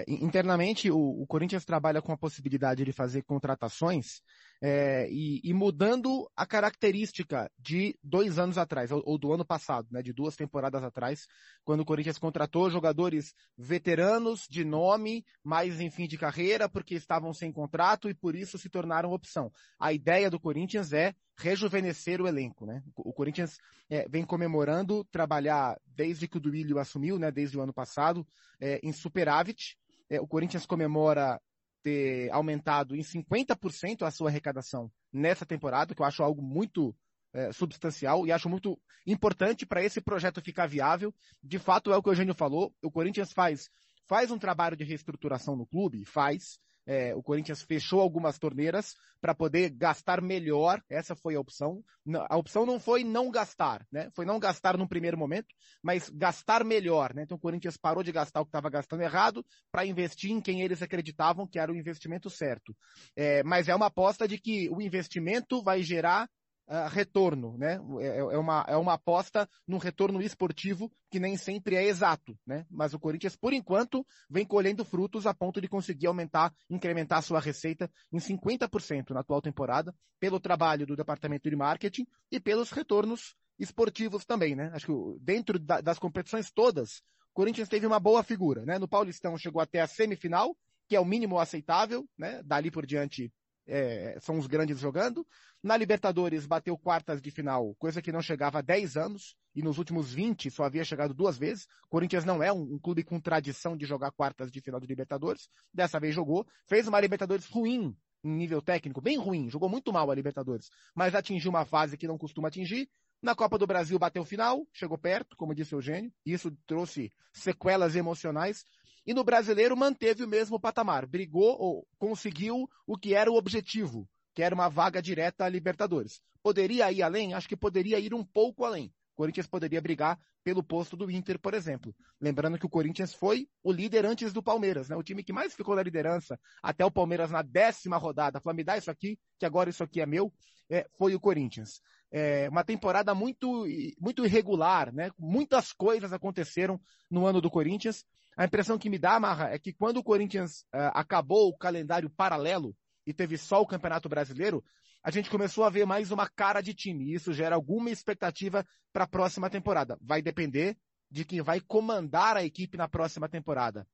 internamente 0.09 0.91
o, 0.91 0.99
o, 0.99 1.27
Corinthians 1.27 1.65
trabalha 1.65 2.01
com 2.01 2.13
a 2.13 2.17
possibilidade 2.17 2.85
de 2.85 2.93
fazer 2.93 3.23
contratações 3.23 4.23
é, 4.67 5.07
e, 5.11 5.43
e, 5.45 5.53
mudando 5.53 6.27
a 6.35 6.47
característica 6.47 7.51
de 7.59 7.95
dois 8.03 8.39
anos 8.39 8.57
atrás, 8.57 8.91
ou, 8.91 9.03
ou, 9.05 9.19
do 9.19 9.31
ano 9.31 9.45
passado, 9.45 9.87
né, 9.91 10.01
de 10.01 10.11
duas 10.11 10.37
temporadas 10.37 10.83
atrás, 10.83 11.27
quando 11.63 11.81
o 11.81 11.85
Corinthians 11.85 12.17
contratou 12.17 12.71
jogadores 12.71 13.35
veteranos 13.59 14.47
de 14.49 14.65
nome, 14.65 15.23
mas 15.43 15.83
em 15.83 15.91
fim 15.91 16.07
de 16.07 16.17
carreira, 16.17 16.67
porque 16.67 16.95
estavam 16.95 17.31
sem 17.35 17.53
contrato 17.53 18.09
e 18.09 18.15
por 18.15 18.35
isso 18.35 18.57
se 18.57 18.71
tornaram 18.71 19.13
opção. 19.13 19.53
A 19.79 19.93
ideia 19.93 20.31
do 20.31 20.41
Corinthians 20.41 20.95
é 20.95 21.13
rejuvenescer 21.37 22.23
o 22.23 22.27
elenco, 22.27 22.65
né? 22.65 22.83
O 22.97 23.13
Corinthians 23.13 23.59
é, 23.91 24.09
vem 24.09 24.25
comemorando 24.25 25.05
trabalhar 25.13 25.79
desde 25.85 26.27
que 26.27 26.39
o 26.39 26.41
Duílio 26.41 26.79
assumiu, 26.79 27.19
né? 27.19 27.31
Desde 27.31 27.59
o 27.59 27.61
ano 27.61 27.75
passado, 27.75 28.27
é, 28.59 28.81
em 28.83 28.95
superávit. 28.95 29.77
É, 30.09 30.19
o 30.19 30.27
Corinthians 30.27 30.65
comemora 30.65 31.39
ter 31.85 32.31
aumentado 32.33 32.97
em 32.97 33.03
50% 33.03 34.03
a 34.03 34.11
sua 34.11 34.31
arrecadação 34.31 34.91
nessa 35.13 35.45
temporada, 35.45 35.95
que 35.95 36.01
eu 36.01 36.07
acho 36.07 36.23
algo 36.23 36.43
muito 36.43 36.97
é, 37.35 37.53
substancial 37.53 38.27
e 38.27 38.33
acho 38.33 38.49
muito 38.49 38.81
importante 39.07 39.67
para 39.67 39.85
esse 39.85 40.01
projeto 40.01 40.41
ficar 40.41 40.67
viável. 40.67 41.15
De 41.43 41.59
fato, 41.59 41.93
é 41.93 41.97
o 41.97 42.03
que 42.03 42.09
o 42.09 42.13
Eugênio 42.13 42.35
falou. 42.35 42.75
O 42.83 42.91
Corinthians 42.91 43.33
faz, 43.33 43.69
faz 44.09 44.31
um 44.31 44.39
trabalho 44.39 44.77
de 44.77 44.83
reestruturação 44.83 45.55
no 45.55 45.67
clube, 45.67 46.05
faz, 46.07 46.59
É, 46.87 47.15
o 47.15 47.23
Corinthians 47.23 47.63
fechou 47.63 48.01
algumas 48.01 48.39
torneiras 48.39 48.95
para 49.21 49.35
poder 49.35 49.71
gastar 49.71 50.21
melhor. 50.21 50.83
Essa 50.89 51.17
foi 51.17 51.35
a 51.35 51.41
opção. 51.41 51.83
A 52.29 52.37
opção 52.37 52.67
não 52.67 52.79
foi 52.79 53.03
não 53.03 53.31
gastar, 53.31 53.87
né? 53.91 54.11
Foi 54.15 54.27
não 54.27 54.39
gastar 54.39 54.77
no 54.77 54.89
primeiro 54.89 55.17
momento, 55.17 55.49
mas 55.83 56.11
gastar 56.11 56.63
melhor, 56.65 57.15
né? 57.15 57.23
Então 57.23 57.37
o 57.37 57.41
Corinthians 57.41 57.77
parou 57.77 58.03
de 58.03 58.13
gastar 58.13 58.41
o 58.41 58.45
que 58.45 58.51
estava 58.51 58.69
gastando 58.69 59.03
errado 59.03 59.45
para 59.73 59.87
investir 59.87 60.31
em 60.31 60.41
quem 60.41 60.61
eles 60.61 60.83
acreditavam 60.83 61.47
que 61.47 61.59
era 61.59 61.73
o 61.73 61.77
investimento 61.77 62.29
certo. 62.29 62.77
É, 63.17 63.43
mas 63.43 63.69
é 63.69 63.75
uma 63.75 63.87
aposta 63.87 64.29
de 64.29 64.39
que 64.39 64.69
o 64.71 64.81
investimento 64.81 65.63
vai 65.63 65.83
gerar 65.83 66.29
uh, 66.69 66.89
retorno, 66.89 67.57
né? 67.59 67.81
É, 68.01 68.19
é, 68.19 68.39
uma, 68.39 68.65
é 68.69 68.77
uma 68.77 68.95
aposta 68.95 69.49
num 69.67 69.79
retorno 69.79 70.21
esportivo 70.23 70.91
que 71.11 71.21
nem 71.21 71.37
sempre 71.37 71.77
é 71.77 71.85
exato, 71.85 72.37
né? 72.47 72.67
Mas 72.71 72.95
o 72.95 72.99
Corinthians, 72.99 73.37
por 73.37 73.53
enquanto, 73.53 74.07
vem 74.29 74.45
colhendo 74.45 74.85
frutos 74.85 75.27
a 75.27 75.35
ponto 75.35 75.61
de 75.61 75.69
conseguir 75.69 76.07
aumentar, 76.07 76.53
incrementar 76.69 77.19
a 77.19 77.23
sua 77.23 77.41
receita 77.41 77.91
em 78.13 78.19
50% 78.19 79.11
na 79.11 79.21
atual 79.21 79.41
temporada, 79.41 79.95
pelo 80.19 80.41
trabalho 80.41 80.87
do 80.87 80.97
departamento 80.97 81.49
de 81.49 81.57
marketing 81.57 82.07
e 82.31 82.41
pelos 82.41 82.71
retornos 82.71 83.35
esportivos 83.59 84.25
também, 84.25 84.55
né? 84.55 84.71
Acho 84.75 84.87
que 84.87 85.21
dentro 85.21 85.59
da, 85.59 85.81
das 85.81 85.99
competições 85.99 86.51
todas, 86.51 87.03
o 87.31 87.35
Corinthians 87.35 87.69
teve 87.69 87.87
uma 87.87 88.01
boa 88.01 88.23
figura, 88.23 88.65
né? 88.65 88.79
No 88.79 88.89
Paulistão 88.89 89.37
chegou 89.37 89.61
até 89.61 89.81
a 89.81 89.87
semifinal, 89.87 90.57
que 90.89 90.97
é 90.97 91.01
o 91.01 91.05
mínimo 91.05 91.39
aceitável, 91.39 92.05
né? 92.19 92.43
Dali 92.45 92.71
por 92.71 92.85
diante 92.85 93.33
é, 93.67 94.19
são 94.21 94.39
os 94.39 94.47
grandes 94.47 94.79
jogando. 94.79 95.27
Na 95.63 95.77
Libertadores 95.77 96.47
bateu 96.47 96.77
quartas 96.77 97.23
de 97.23 97.31
final, 97.31 97.75
coisa 97.77 98.03
que 98.03 98.13
não 98.13 98.21
chegava 98.21 98.59
há 98.59 98.63
10 98.63 98.97
anos, 98.97 99.35
e 99.55 99.63
nos 99.63 99.79
últimos 99.79 100.13
20 100.13 100.51
só 100.51 100.65
havia 100.65 100.85
chegado 100.85 101.15
duas 101.15 101.39
vezes. 101.39 101.67
Corinthians 101.89 102.25
não 102.25 102.43
é 102.43 102.53
um, 102.53 102.75
um, 102.75 102.79
clube 102.79 103.03
com 103.03 103.21
tradição 103.21 103.77
de 103.77 103.87
jogar 103.87 104.11
quartas 104.11 104.51
de 104.51 104.61
final 104.61 104.81
de 104.81 104.87
Libertadores. 104.87 105.49
Dessa 105.73 105.99
vez 105.99 106.15
jogou, 106.15 106.47
fez 106.67 106.87
uma 106.87 107.01
Libertadores 107.01 107.47
ruim 107.47 107.97
em 108.25 108.31
nível 108.31 108.63
técnico, 108.63 109.03
bem 109.03 109.19
ruim, 109.19 109.51
jogou 109.51 109.69
muito 109.69 109.93
mal 109.93 110.11
a 110.11 110.15
Libertadores, 110.15 110.71
mas 110.95 111.15
atingiu 111.15 111.51
uma 111.51 111.67
fase 111.67 111.99
que 111.99 112.09
não 112.09 112.17
costuma 112.17 112.49
atingir. 112.49 112.89
Na 113.21 113.35
Copa 113.35 113.59
do 113.59 113.67
Brasil 113.67 113.99
bateu 113.99 114.25
final, 114.25 114.67
chegou 114.73 114.99
perto, 114.99 115.37
como 115.37 115.55
disse 115.55 115.75
o 115.75 115.79
Eugênio, 115.79 116.13
isso 116.27 116.51
trouxe 116.67 117.13
sequelas 117.33 117.97
emocionais. 117.97 118.65
E 119.07 119.13
no 119.13 119.23
brasileiro 119.23 119.77
manteve 119.77 120.25
o 120.25 120.29
mesmo 120.29 120.59
patamar, 120.59 121.07
brigou 121.07 121.57
ou 121.59 121.87
conseguiu 121.99 122.69
o 122.87 122.97
que 122.97 123.15
era 123.15 123.31
o 123.31 123.37
objetivo, 123.37 124.09
que 124.35 124.43
era 124.43 124.55
uma 124.55 124.69
vaga 124.69 125.03
direta 125.03 125.45
à 125.45 125.49
Libertadores. 125.49 126.21
Poderia 126.43 126.91
ir 126.91 127.03
além? 127.03 127.35
Acho 127.35 127.49
que 127.49 127.57
poderia 127.57 127.99
ir 127.99 128.15
um 128.15 128.25
pouco 128.25 128.65
além. 128.65 128.93
O 129.13 129.17
Corinthians 129.17 129.47
poderia 129.47 129.81
brigar 129.81 130.19
pelo 130.43 130.63
posto 130.63 130.97
do 130.97 131.11
Inter, 131.11 131.39
por 131.39 131.55
exemplo. 131.55 131.95
Lembrando 132.21 132.59
que 132.59 132.67
o 132.67 132.69
Corinthians 132.69 133.15
foi 133.15 133.49
o 133.63 133.73
líder 133.73 134.05
antes 134.05 134.33
do 134.33 134.43
Palmeiras, 134.43 134.89
né? 134.89 134.97
O 134.97 135.03
time 135.03 135.23
que 135.23 135.33
mais 135.33 135.55
ficou 135.55 135.77
na 135.77 135.83
liderança 135.83 136.39
até 136.63 136.85
o 136.85 136.91
Palmeiras 136.91 137.31
na 137.31 137.41
décima 137.41 137.97
rodada. 137.97 138.41
Falou, 138.41 138.57
me 138.57 138.65
dá 138.65 138.77
isso 138.77 138.91
aqui, 138.91 139.19
que 139.39 139.47
agora 139.47 139.71
isso 139.71 139.83
aqui 139.83 140.01
é 140.01 140.07
meu, 140.07 140.33
é, 140.69 140.87
foi 140.99 141.15
o 141.15 141.21
Corinthians. 141.21 141.81
É, 142.17 142.49
uma 142.49 142.63
temporada 142.63 143.13
muito, 143.13 143.67
muito 144.01 144.25
irregular, 144.25 144.95
né? 144.95 145.11
Muitas 145.19 145.73
coisas 145.73 146.13
aconteceram 146.13 146.81
no 147.11 147.27
ano 147.27 147.41
do 147.41 147.51
Corinthians. 147.51 148.05
A 148.37 148.45
impressão 148.45 148.79
que 148.79 148.89
me 148.89 149.01
dá, 149.01 149.19
Marra, 149.19 149.51
é 149.51 149.59
que 149.59 149.73
quando 149.73 149.97
o 149.97 150.05
Corinthians 150.05 150.61
uh, 150.73 150.95
acabou 150.95 151.49
o 151.49 151.59
calendário 151.59 152.09
paralelo 152.09 152.73
e 153.05 153.13
teve 153.13 153.37
só 153.37 153.61
o 153.61 153.67
Campeonato 153.67 154.09
Brasileiro, 154.09 154.63
a 155.03 155.11
gente 155.11 155.29
começou 155.29 155.65
a 155.65 155.71
ver 155.71 155.87
mais 155.87 156.13
uma 156.13 156.29
cara 156.29 156.61
de 156.61 156.73
time. 156.73 157.07
E 157.07 157.15
isso 157.15 157.33
gera 157.33 157.57
alguma 157.57 157.91
expectativa 157.91 158.65
para 158.93 159.03
a 159.03 159.09
próxima 159.09 159.51
temporada. 159.51 159.99
Vai 160.01 160.23
depender 160.23 160.77
de 161.11 161.25
quem 161.25 161.43
vai 161.43 161.61
comandar 161.61 162.37
a 162.37 162.45
equipe 162.45 162.79
na 162.79 162.87
próxima 162.87 163.29
temporada. 163.29 163.85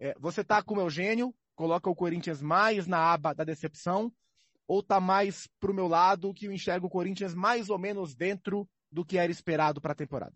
É, 0.00 0.16
você 0.18 0.42
tá 0.42 0.60
com 0.64 0.74
o 0.74 0.80
Eugênio, 0.80 1.32
coloca 1.54 1.88
o 1.88 1.94
Corinthians 1.94 2.42
mais 2.42 2.88
na 2.88 2.98
aba 2.98 3.32
da 3.32 3.44
decepção, 3.44 4.12
ou 4.68 4.82
tá 4.82 5.00
mais 5.00 5.48
pro 5.58 5.74
meu 5.74 5.88
lado, 5.88 6.32
que 6.32 6.46
eu 6.46 6.52
enxergo 6.52 6.86
o 6.86 6.90
Corinthians 6.90 7.34
mais 7.34 7.70
ou 7.70 7.78
menos 7.78 8.14
dentro 8.14 8.68
do 8.92 9.04
que 9.04 9.18
era 9.18 9.32
esperado 9.32 9.80
para 9.80 9.92
a 9.92 9.96
temporada? 9.96 10.34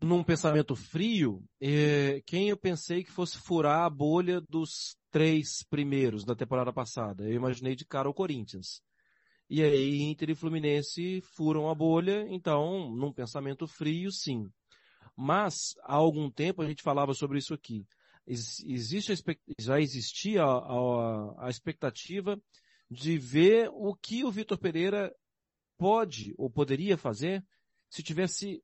num 0.00 0.22
pensamento 0.22 0.76
frio, 0.76 1.42
é, 1.60 2.20
quem 2.26 2.48
eu 2.48 2.56
pensei 2.56 3.02
que 3.02 3.10
fosse 3.10 3.38
furar 3.38 3.84
a 3.84 3.90
bolha 3.90 4.40
dos 4.40 4.96
três 5.10 5.64
primeiros 5.68 6.24
da 6.24 6.34
temporada 6.34 6.72
passada? 6.72 7.24
Eu 7.24 7.34
imaginei 7.34 7.74
de 7.74 7.86
cara 7.86 8.08
o 8.08 8.14
Corinthians. 8.14 8.82
E 9.48 9.62
aí 9.62 10.02
Inter 10.02 10.30
e 10.30 10.34
Fluminense 10.34 11.20
furam 11.34 11.70
a 11.70 11.74
bolha, 11.74 12.26
então, 12.28 12.90
num 12.94 13.12
pensamento 13.12 13.66
frio, 13.66 14.10
sim. 14.10 14.48
Mas, 15.16 15.74
há 15.84 15.94
algum 15.94 16.30
tempo 16.30 16.62
a 16.62 16.66
gente 16.66 16.82
falava 16.82 17.14
sobre 17.14 17.38
isso 17.38 17.54
aqui. 17.54 17.86
Existe 18.26 19.14
já 19.58 19.80
existia 19.80 20.42
a, 20.42 20.58
a, 20.58 21.46
a 21.46 21.48
expectativa 21.48 22.36
de 22.90 23.18
ver 23.18 23.68
o 23.72 23.94
que 23.94 24.24
o 24.24 24.30
Vitor 24.30 24.58
Pereira 24.58 25.14
pode 25.76 26.34
ou 26.38 26.50
poderia 26.50 26.96
fazer 26.96 27.44
se 27.88 28.02
tivesse 28.02 28.62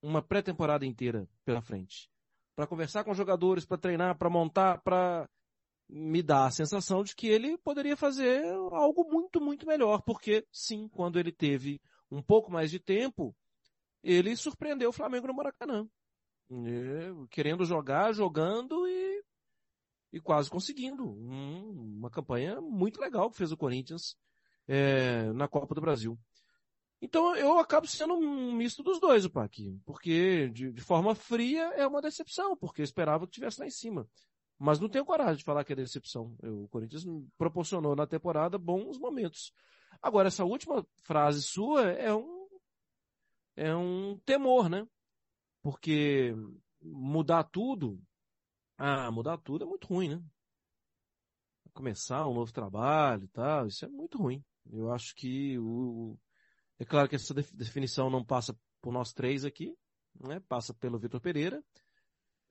uma 0.00 0.22
pré-temporada 0.22 0.84
inteira 0.84 1.28
pela 1.44 1.62
frente. 1.62 2.10
Para 2.54 2.66
conversar 2.66 3.04
com 3.04 3.14
jogadores, 3.14 3.64
para 3.64 3.78
treinar, 3.78 4.18
para 4.18 4.28
montar, 4.28 4.82
para 4.82 5.28
me 5.88 6.22
dar 6.22 6.46
a 6.46 6.50
sensação 6.50 7.02
de 7.02 7.14
que 7.14 7.26
ele 7.26 7.58
poderia 7.58 7.96
fazer 7.96 8.44
algo 8.72 9.04
muito, 9.10 9.40
muito 9.40 9.66
melhor, 9.66 10.02
porque 10.02 10.46
sim, 10.50 10.88
quando 10.88 11.18
ele 11.18 11.32
teve 11.32 11.80
um 12.10 12.22
pouco 12.22 12.50
mais 12.50 12.70
de 12.70 12.78
tempo, 12.78 13.34
ele 14.02 14.34
surpreendeu 14.36 14.90
o 14.90 14.92
Flamengo 14.92 15.26
no 15.26 15.34
Maracanã. 15.34 15.86
E, 16.50 17.28
querendo 17.30 17.64
jogar, 17.64 18.12
jogando 18.12 18.86
e, 18.86 19.11
e 20.12 20.20
quase 20.20 20.50
conseguindo. 20.50 21.04
Um, 21.04 21.96
uma 21.98 22.10
campanha 22.10 22.60
muito 22.60 23.00
legal 23.00 23.30
que 23.30 23.36
fez 23.36 23.50
o 23.50 23.56
Corinthians 23.56 24.16
é, 24.68 25.32
na 25.32 25.48
Copa 25.48 25.74
do 25.74 25.80
Brasil. 25.80 26.18
Então 27.00 27.34
eu 27.34 27.58
acabo 27.58 27.86
sendo 27.86 28.14
um 28.14 28.52
misto 28.52 28.82
dos 28.82 29.00
dois, 29.00 29.24
o 29.24 29.30
Pac, 29.30 29.58
porque 29.84 30.48
de, 30.50 30.72
de, 30.72 30.80
forma 30.80 31.16
fria 31.16 31.64
é 31.74 31.84
uma 31.84 32.00
decepção, 32.00 32.56
porque 32.56 32.80
eu 32.80 32.84
esperava 32.84 33.26
que 33.26 33.32
tivesse 33.32 33.58
lá 33.58 33.66
em 33.66 33.70
cima. 33.70 34.08
Mas 34.56 34.78
não 34.78 34.88
tenho 34.88 35.04
coragem 35.04 35.38
de 35.38 35.44
falar 35.44 35.64
que 35.64 35.72
é 35.72 35.76
decepção. 35.76 36.36
Eu, 36.40 36.62
o 36.62 36.68
Corinthians 36.68 37.04
proporcionou 37.36 37.96
na 37.96 38.06
temporada 38.06 38.56
bons 38.56 38.98
momentos. 38.98 39.52
Agora, 40.00 40.28
essa 40.28 40.44
última 40.44 40.86
frase 41.02 41.42
sua 41.42 41.90
é 41.90 42.14
um, 42.14 42.46
é 43.56 43.74
um 43.74 44.16
temor, 44.24 44.68
né? 44.68 44.86
Porque 45.60 46.32
mudar 46.80 47.42
tudo, 47.44 48.00
ah, 48.84 49.12
mudar 49.12 49.38
tudo 49.38 49.64
é 49.64 49.68
muito 49.68 49.86
ruim, 49.86 50.08
né? 50.08 50.22
Começar 51.72 52.26
um 52.26 52.34
novo 52.34 52.52
trabalho 52.52 53.24
e 53.24 53.28
tal, 53.28 53.68
isso 53.68 53.84
é 53.84 53.88
muito 53.88 54.18
ruim. 54.18 54.44
Eu 54.72 54.92
acho 54.92 55.14
que 55.14 55.56
o, 55.60 56.18
é 56.80 56.84
claro 56.84 57.08
que 57.08 57.14
essa 57.14 57.32
definição 57.32 58.10
não 58.10 58.24
passa 58.24 58.58
por 58.80 58.92
nós 58.92 59.12
três 59.12 59.44
aqui, 59.44 59.72
né? 60.18 60.40
passa 60.48 60.74
pelo 60.74 60.98
Vitor 60.98 61.20
Pereira. 61.20 61.62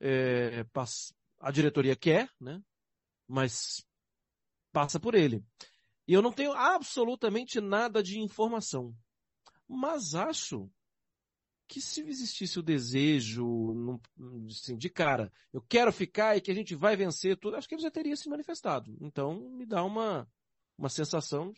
É, 0.00 0.64
passa, 0.72 1.14
a 1.38 1.50
diretoria 1.50 1.94
quer, 1.94 2.30
né? 2.40 2.62
mas 3.28 3.86
passa 4.72 4.98
por 4.98 5.14
ele. 5.14 5.44
E 6.08 6.14
eu 6.14 6.22
não 6.22 6.32
tenho 6.32 6.54
absolutamente 6.54 7.60
nada 7.60 8.02
de 8.02 8.18
informação. 8.18 8.96
Mas 9.68 10.14
acho 10.14 10.70
que 11.72 11.80
se 11.80 12.02
existisse 12.02 12.58
o 12.58 12.62
desejo, 12.62 13.98
assim, 14.46 14.76
de 14.76 14.90
cara, 14.90 15.32
eu 15.50 15.62
quero 15.62 15.90
ficar 15.90 16.36
e 16.36 16.40
que 16.42 16.50
a 16.50 16.54
gente 16.54 16.74
vai 16.74 16.94
vencer 16.96 17.34
tudo, 17.38 17.56
acho 17.56 17.66
que 17.66 17.74
ele 17.74 17.80
já 17.82 17.90
teria 17.90 18.14
se 18.14 18.28
manifestado. 18.28 18.94
Então, 19.00 19.48
me 19.48 19.64
dá 19.64 19.82
uma, 19.82 20.28
uma 20.76 20.90
sensação 20.90 21.50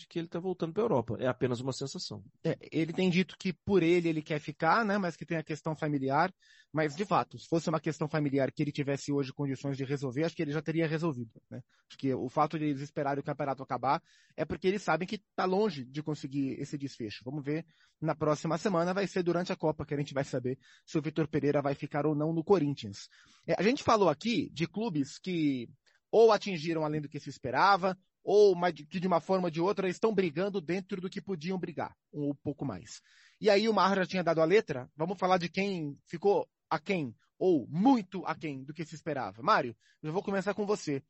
de 0.00 0.08
que 0.08 0.18
ele 0.18 0.26
está 0.26 0.40
voltando 0.40 0.72
para 0.72 0.82
a 0.82 0.84
Europa. 0.84 1.16
É 1.20 1.26
apenas 1.26 1.60
uma 1.60 1.72
sensação. 1.72 2.24
É, 2.44 2.56
ele 2.72 2.92
tem 2.92 3.08
dito 3.10 3.36
que 3.38 3.52
por 3.52 3.82
ele 3.82 4.08
ele 4.08 4.22
quer 4.22 4.40
ficar, 4.40 4.84
né? 4.84 4.98
Mas 4.98 5.16
que 5.16 5.26
tem 5.26 5.36
a 5.38 5.42
questão 5.42 5.76
familiar. 5.76 6.32
Mas, 6.72 6.94
de 6.94 7.04
fato, 7.04 7.38
se 7.38 7.48
fosse 7.48 7.68
uma 7.68 7.80
questão 7.80 8.08
familiar 8.08 8.52
que 8.52 8.62
ele 8.62 8.70
tivesse 8.70 9.12
hoje 9.12 9.32
condições 9.32 9.76
de 9.76 9.84
resolver, 9.84 10.24
acho 10.24 10.36
que 10.36 10.42
ele 10.42 10.52
já 10.52 10.62
teria 10.62 10.86
resolvido, 10.86 11.30
né? 11.50 11.60
Acho 11.88 11.98
que 11.98 12.14
o 12.14 12.28
fato 12.28 12.58
de 12.58 12.66
eles 12.66 12.80
esperarem 12.80 13.20
o 13.20 13.24
campeonato 13.24 13.62
acabar 13.62 14.00
é 14.36 14.44
porque 14.44 14.68
eles 14.68 14.82
sabem 14.82 15.06
que 15.06 15.16
está 15.16 15.44
longe 15.44 15.84
de 15.84 16.02
conseguir 16.02 16.60
esse 16.60 16.78
desfecho. 16.78 17.24
Vamos 17.24 17.44
ver 17.44 17.66
na 18.00 18.14
próxima 18.14 18.56
semana, 18.56 18.94
vai 18.94 19.06
ser 19.06 19.22
durante 19.22 19.52
a 19.52 19.56
Copa 19.56 19.84
que 19.84 19.94
a 19.94 19.96
gente 19.96 20.14
vai 20.14 20.24
saber 20.24 20.58
se 20.86 20.96
o 20.96 21.02
Vitor 21.02 21.28
Pereira 21.28 21.60
vai 21.60 21.74
ficar 21.74 22.06
ou 22.06 22.14
não 22.14 22.32
no 22.32 22.44
Corinthians. 22.44 23.08
É, 23.46 23.54
a 23.58 23.62
gente 23.62 23.82
falou 23.82 24.08
aqui 24.08 24.48
de 24.52 24.66
clubes 24.66 25.18
que 25.18 25.68
ou 26.12 26.32
atingiram 26.32 26.84
além 26.84 27.00
do 27.00 27.08
que 27.08 27.20
se 27.20 27.30
esperava, 27.30 27.96
ou 28.22 28.54
que 28.88 29.00
de 29.00 29.06
uma 29.06 29.20
forma 29.20 29.46
ou 29.46 29.50
de 29.50 29.60
outra 29.60 29.88
estão 29.88 30.14
brigando 30.14 30.60
dentro 30.60 31.00
do 31.00 31.10
que 31.10 31.20
podiam 31.20 31.58
brigar, 31.58 31.96
um 32.12 32.34
pouco 32.34 32.64
mais. 32.64 33.00
E 33.40 33.48
aí 33.48 33.68
o 33.68 33.74
Mar 33.74 33.96
já 33.96 34.06
tinha 34.06 34.24
dado 34.24 34.40
a 34.40 34.44
letra, 34.44 34.90
vamos 34.96 35.18
falar 35.18 35.38
de 35.38 35.48
quem 35.48 35.98
ficou 36.06 36.48
aquém, 36.68 37.14
ou 37.38 37.66
muito 37.68 38.24
aquém 38.26 38.62
do 38.62 38.74
que 38.74 38.84
se 38.84 38.94
esperava. 38.94 39.42
Mário, 39.42 39.74
eu 40.02 40.12
vou 40.12 40.22
começar 40.22 40.54
com 40.54 40.66
você. 40.66 41.02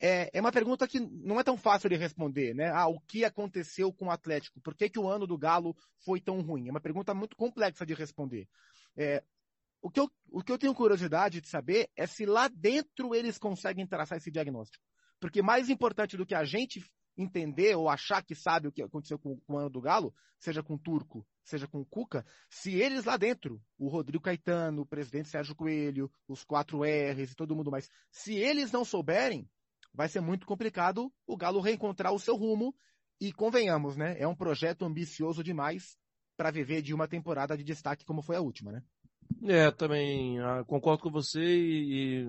É, 0.00 0.28
é, 0.36 0.40
uma 0.40 0.52
pergunta 0.52 0.86
que 0.86 1.00
não 1.00 1.40
é 1.40 1.44
tão 1.44 1.56
fácil 1.56 1.88
de 1.88 1.96
responder, 1.96 2.54
né? 2.54 2.70
Ah, 2.70 2.88
o 2.88 3.00
que 3.00 3.24
aconteceu 3.24 3.92
com 3.92 4.06
o 4.06 4.10
Atlético? 4.10 4.60
Por 4.60 4.74
que, 4.74 4.90
que 4.90 4.98
o 4.98 5.08
ano 5.08 5.26
do 5.26 5.38
Galo 5.38 5.74
foi 6.04 6.20
tão 6.20 6.40
ruim? 6.42 6.68
É 6.68 6.70
uma 6.70 6.80
pergunta 6.80 7.14
muito 7.14 7.36
complexa 7.36 7.86
de 7.86 7.94
responder. 7.94 8.46
É, 8.96 9.22
o, 9.80 9.90
que 9.90 10.00
eu, 10.00 10.10
o 10.30 10.42
que 10.42 10.52
eu 10.52 10.58
tenho 10.58 10.74
curiosidade 10.74 11.40
de 11.40 11.48
saber 11.48 11.88
é 11.96 12.06
se 12.06 12.26
lá 12.26 12.48
dentro 12.48 13.14
eles 13.14 13.38
conseguem 13.38 13.86
traçar 13.86 14.18
esse 14.18 14.30
diagnóstico. 14.30 14.84
Porque 15.24 15.40
mais 15.40 15.70
importante 15.70 16.18
do 16.18 16.26
que 16.26 16.34
a 16.34 16.44
gente 16.44 16.84
entender 17.16 17.74
ou 17.76 17.88
achar 17.88 18.22
que 18.22 18.34
sabe 18.34 18.68
o 18.68 18.72
que 18.72 18.82
aconteceu 18.82 19.18
com, 19.18 19.40
com 19.40 19.54
o 19.54 19.56
ano 19.56 19.70
do 19.70 19.80
Galo, 19.80 20.14
seja 20.38 20.62
com 20.62 20.74
o 20.74 20.78
Turco, 20.78 21.26
seja 21.42 21.66
com 21.66 21.80
o 21.80 21.86
Cuca, 21.86 22.26
se 22.50 22.74
eles 22.74 23.06
lá 23.06 23.16
dentro, 23.16 23.58
o 23.78 23.88
Rodrigo 23.88 24.22
Caetano, 24.22 24.82
o 24.82 24.86
presidente 24.86 25.30
Sérgio 25.30 25.54
Coelho, 25.54 26.12
os 26.28 26.44
quatro 26.44 26.82
R's 26.84 27.32
e 27.32 27.34
todo 27.34 27.56
mundo 27.56 27.70
mais, 27.70 27.88
se 28.10 28.34
eles 28.34 28.70
não 28.70 28.84
souberem, 28.84 29.48
vai 29.94 30.10
ser 30.10 30.20
muito 30.20 30.46
complicado 30.46 31.10
o 31.26 31.38
Galo 31.38 31.62
reencontrar 31.62 32.12
o 32.12 32.18
seu 32.18 32.36
rumo 32.36 32.76
e 33.18 33.32
convenhamos, 33.32 33.96
né? 33.96 34.16
É 34.18 34.28
um 34.28 34.36
projeto 34.36 34.84
ambicioso 34.84 35.42
demais 35.42 35.96
para 36.36 36.50
viver 36.50 36.82
de 36.82 36.92
uma 36.92 37.08
temporada 37.08 37.56
de 37.56 37.64
destaque 37.64 38.04
como 38.04 38.20
foi 38.20 38.36
a 38.36 38.42
última, 38.42 38.72
né? 38.72 38.82
É, 39.42 39.70
também 39.70 40.38
ah, 40.40 40.62
concordo 40.66 41.02
com 41.02 41.10
você 41.10 41.40
e, 41.40 42.24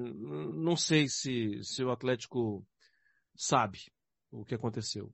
não 0.53 0.77
sei 0.77 1.09
se, 1.09 1.61
se 1.61 1.83
o 1.83 1.91
Atlético 1.91 2.65
sabe 3.35 3.91
o 4.31 4.45
que 4.45 4.55
aconteceu. 4.55 5.13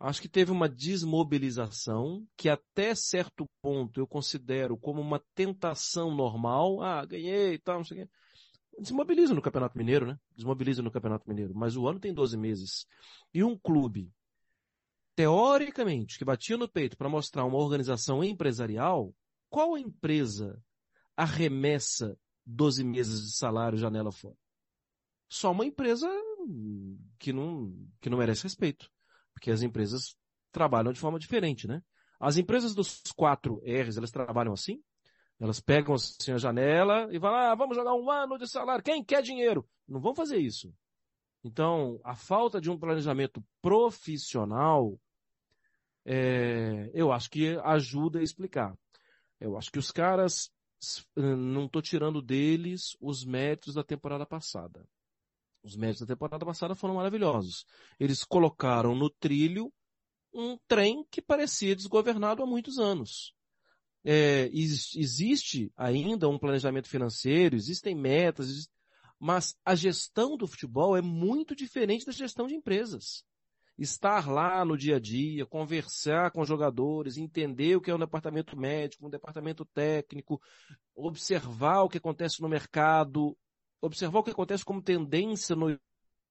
Acho 0.00 0.22
que 0.22 0.28
teve 0.28 0.52
uma 0.52 0.68
desmobilização 0.68 2.24
que 2.36 2.48
até 2.48 2.94
certo 2.94 3.44
ponto 3.60 4.00
eu 4.00 4.06
considero 4.06 4.76
como 4.76 5.00
uma 5.00 5.20
tentação 5.34 6.14
normal. 6.14 6.80
Ah, 6.80 7.04
ganhei 7.04 7.54
e 7.54 7.58
tal, 7.58 7.78
não 7.78 7.84
sei 7.84 8.02
o 8.02 8.06
quê. 8.06 8.10
Desmobiliza 8.78 9.34
no 9.34 9.42
Campeonato 9.42 9.76
Mineiro, 9.76 10.06
né? 10.06 10.16
Desmobiliza 10.36 10.82
no 10.82 10.90
Campeonato 10.90 11.28
Mineiro. 11.28 11.52
Mas 11.52 11.76
o 11.76 11.88
ano 11.88 11.98
tem 11.98 12.14
12 12.14 12.36
meses. 12.36 12.86
E 13.34 13.42
um 13.42 13.58
clube, 13.58 14.12
teoricamente, 15.16 16.16
que 16.16 16.24
batia 16.24 16.56
no 16.56 16.68
peito 16.68 16.96
para 16.96 17.08
mostrar 17.08 17.44
uma 17.44 17.58
organização 17.58 18.22
empresarial, 18.22 19.12
qual 19.50 19.76
empresa 19.76 20.62
arremessa 21.16 22.16
12 22.46 22.84
meses 22.84 23.20
de 23.22 23.36
salário 23.36 23.76
janela 23.76 24.12
fora? 24.12 24.36
Só 25.28 25.50
uma 25.50 25.66
empresa 25.66 26.08
que 27.18 27.32
não, 27.32 27.74
que 28.00 28.08
não 28.08 28.18
merece 28.18 28.44
respeito. 28.44 28.90
Porque 29.32 29.50
as 29.50 29.62
empresas 29.62 30.16
trabalham 30.52 30.92
de 30.92 31.00
forma 31.00 31.18
diferente, 31.18 31.66
né? 31.66 31.82
As 32.20 32.36
empresas 32.36 32.74
dos 32.74 33.00
quatro 33.16 33.60
R's, 33.64 33.96
elas 33.96 34.10
trabalham 34.10 34.52
assim? 34.52 34.82
Elas 35.38 35.60
pegam 35.60 35.94
assim 35.94 36.32
a 36.32 36.38
janela 36.38 37.08
e 37.12 37.20
falam, 37.20 37.38
ah, 37.38 37.54
vamos 37.54 37.76
jogar 37.76 37.94
um 37.94 38.10
ano 38.10 38.36
de 38.36 38.48
salário. 38.48 38.82
Quem 38.82 39.04
quer 39.04 39.22
dinheiro? 39.22 39.68
Não 39.86 40.00
vão 40.00 40.14
fazer 40.14 40.38
isso. 40.38 40.74
Então, 41.44 42.00
a 42.02 42.16
falta 42.16 42.60
de 42.60 42.68
um 42.68 42.78
planejamento 42.78 43.42
profissional, 43.62 44.98
é, 46.04 46.90
eu 46.92 47.12
acho 47.12 47.30
que 47.30 47.56
ajuda 47.62 48.18
a 48.18 48.22
explicar. 48.22 48.76
Eu 49.38 49.56
acho 49.56 49.70
que 49.70 49.78
os 49.78 49.92
caras, 49.92 50.50
não 51.14 51.66
estou 51.66 51.80
tirando 51.80 52.20
deles 52.20 52.96
os 53.00 53.24
méritos 53.24 53.74
da 53.74 53.84
temporada 53.84 54.26
passada. 54.26 54.84
Os 55.68 55.76
méritos 55.76 56.00
da 56.00 56.14
temporada 56.14 56.46
passada 56.46 56.74
foram 56.74 56.94
maravilhosos. 56.94 57.66
Eles 58.00 58.24
colocaram 58.24 58.94
no 58.94 59.10
trilho 59.10 59.70
um 60.32 60.56
trem 60.66 61.04
que 61.10 61.20
parecia 61.20 61.76
desgovernado 61.76 62.42
há 62.42 62.46
muitos 62.46 62.78
anos. 62.78 63.34
É, 64.02 64.48
existe 64.52 65.70
ainda 65.76 66.28
um 66.28 66.38
planejamento 66.38 66.88
financeiro, 66.88 67.54
existem 67.54 67.94
metas, 67.94 68.70
mas 69.18 69.54
a 69.62 69.74
gestão 69.74 70.38
do 70.38 70.46
futebol 70.46 70.96
é 70.96 71.02
muito 71.02 71.54
diferente 71.54 72.06
da 72.06 72.12
gestão 72.12 72.46
de 72.46 72.54
empresas. 72.54 73.22
Estar 73.76 74.26
lá 74.26 74.64
no 74.64 74.76
dia 74.76 74.96
a 74.96 75.00
dia, 75.00 75.44
conversar 75.44 76.30
com 76.30 76.44
jogadores, 76.46 77.18
entender 77.18 77.76
o 77.76 77.80
que 77.80 77.90
é 77.90 77.94
um 77.94 77.98
departamento 77.98 78.56
médico, 78.56 79.06
um 79.06 79.10
departamento 79.10 79.66
técnico, 79.66 80.40
observar 80.94 81.82
o 81.82 81.88
que 81.88 81.98
acontece 81.98 82.40
no 82.40 82.48
mercado, 82.48 83.36
observar 83.80 84.20
o 84.20 84.22
que 84.22 84.30
acontece 84.30 84.64
como 84.64 84.82
tendência 84.82 85.54
no 85.54 85.78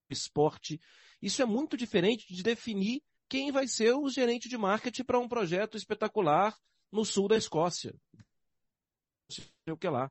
esporte. 0.09 0.79
Isso 1.21 1.41
é 1.41 1.45
muito 1.45 1.75
diferente 1.75 2.33
de 2.33 2.43
definir 2.43 3.01
quem 3.29 3.51
vai 3.51 3.67
ser 3.67 3.93
o 3.93 4.09
gerente 4.09 4.47
de 4.47 4.57
marketing 4.57 5.03
para 5.03 5.19
um 5.19 5.27
projeto 5.27 5.77
espetacular 5.77 6.57
no 6.91 7.03
sul 7.03 7.27
da 7.27 7.37
Escócia. 7.37 7.93
Não 8.13 9.35
sei 9.35 9.73
o 9.73 9.77
que 9.77 9.89
lá. 9.89 10.09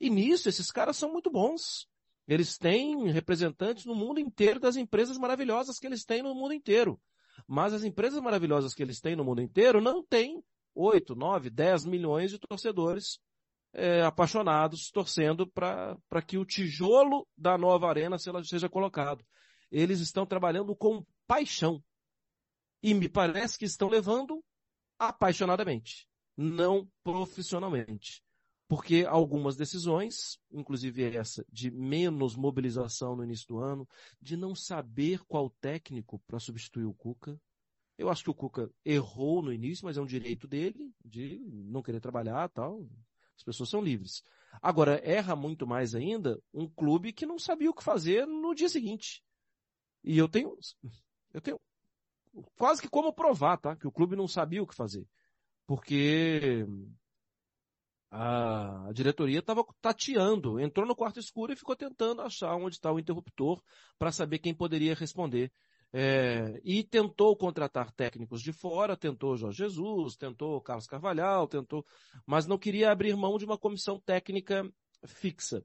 E 0.00 0.08
nisso, 0.10 0.48
esses 0.48 0.70
caras 0.70 0.96
são 0.96 1.10
muito 1.10 1.30
bons. 1.30 1.88
Eles 2.26 2.56
têm 2.56 3.10
representantes 3.10 3.84
no 3.84 3.94
mundo 3.94 4.20
inteiro 4.20 4.60
das 4.60 4.76
empresas 4.76 5.18
maravilhosas 5.18 5.78
que 5.78 5.86
eles 5.86 6.04
têm 6.04 6.22
no 6.22 6.34
mundo 6.34 6.54
inteiro. 6.54 7.00
Mas 7.46 7.72
as 7.72 7.82
empresas 7.82 8.20
maravilhosas 8.20 8.74
que 8.74 8.82
eles 8.82 9.00
têm 9.00 9.16
no 9.16 9.24
mundo 9.24 9.40
inteiro 9.40 9.80
não 9.80 10.04
têm 10.04 10.42
8, 10.74 11.14
9, 11.14 11.50
10 11.50 11.84
milhões 11.86 12.30
de 12.30 12.38
torcedores 12.38 13.18
é, 13.72 14.02
apaixonados, 14.02 14.90
torcendo 14.90 15.46
para 15.46 16.22
que 16.26 16.38
o 16.38 16.44
tijolo 16.44 17.26
da 17.36 17.56
nova 17.56 17.88
arena 17.88 18.16
seja 18.18 18.68
colocado. 18.68 19.24
Eles 19.70 20.00
estão 20.00 20.26
trabalhando 20.26 20.76
com 20.76 21.04
paixão. 21.26 21.82
E 22.82 22.92
me 22.94 23.08
parece 23.08 23.58
que 23.58 23.64
estão 23.64 23.88
levando 23.88 24.42
apaixonadamente, 24.98 26.06
não 26.36 26.88
profissionalmente. 27.02 28.22
Porque 28.68 29.04
algumas 29.06 29.56
decisões, 29.56 30.38
inclusive 30.50 31.04
essa 31.16 31.44
de 31.52 31.70
menos 31.70 32.34
mobilização 32.34 33.14
no 33.14 33.24
início 33.24 33.46
do 33.48 33.58
ano, 33.58 33.86
de 34.20 34.36
não 34.36 34.54
saber 34.54 35.20
qual 35.26 35.50
técnico 35.60 36.18
para 36.26 36.38
substituir 36.38 36.86
o 36.86 36.94
Cuca, 36.94 37.38
eu 37.98 38.08
acho 38.08 38.24
que 38.24 38.30
o 38.30 38.34
Cuca 38.34 38.70
errou 38.84 39.42
no 39.42 39.52
início, 39.52 39.84
mas 39.84 39.96
é 39.96 40.00
um 40.00 40.06
direito 40.06 40.48
dele, 40.48 40.90
de 41.04 41.38
não 41.50 41.82
querer 41.82 42.00
trabalhar 42.00 42.48
tal. 42.48 42.88
As 43.42 43.44
pessoas 43.44 43.70
são 43.70 43.82
livres. 43.82 44.22
Agora, 44.62 45.00
erra 45.04 45.34
muito 45.34 45.66
mais 45.66 45.96
ainda 45.96 46.40
um 46.54 46.68
clube 46.68 47.12
que 47.12 47.26
não 47.26 47.40
sabia 47.40 47.68
o 47.68 47.74
que 47.74 47.82
fazer 47.82 48.24
no 48.24 48.54
dia 48.54 48.68
seguinte. 48.68 49.20
E 50.04 50.16
eu 50.16 50.28
tenho, 50.28 50.56
eu 51.34 51.40
tenho 51.40 51.60
quase 52.56 52.80
que 52.80 52.88
como 52.88 53.12
provar, 53.12 53.56
tá? 53.58 53.74
Que 53.74 53.86
o 53.86 53.92
clube 53.92 54.14
não 54.14 54.28
sabia 54.28 54.62
o 54.62 54.66
que 54.66 54.76
fazer. 54.76 55.04
Porque 55.66 56.64
a 58.08 58.90
diretoria 58.92 59.40
estava 59.40 59.64
tateando, 59.80 60.60
entrou 60.60 60.86
no 60.86 60.94
quarto 60.94 61.18
escuro 61.18 61.52
e 61.52 61.56
ficou 61.56 61.74
tentando 61.74 62.22
achar 62.22 62.54
onde 62.54 62.76
está 62.76 62.92
o 62.92 62.98
interruptor 62.98 63.60
para 63.98 64.12
saber 64.12 64.38
quem 64.38 64.54
poderia 64.54 64.94
responder. 64.94 65.50
É, 65.94 66.58
e 66.64 66.82
tentou 66.82 67.36
contratar 67.36 67.92
técnicos 67.92 68.40
de 68.40 68.50
fora, 68.50 68.96
tentou 68.96 69.36
Jorge 69.36 69.58
Jesus, 69.58 70.16
tentou 70.16 70.58
Carlos 70.62 70.86
Carvalhal, 70.86 71.46
tentou, 71.46 71.84
mas 72.24 72.46
não 72.46 72.56
queria 72.56 72.90
abrir 72.90 73.14
mão 73.14 73.36
de 73.36 73.44
uma 73.44 73.58
comissão 73.58 74.00
técnica 74.00 74.72
fixa. 75.04 75.62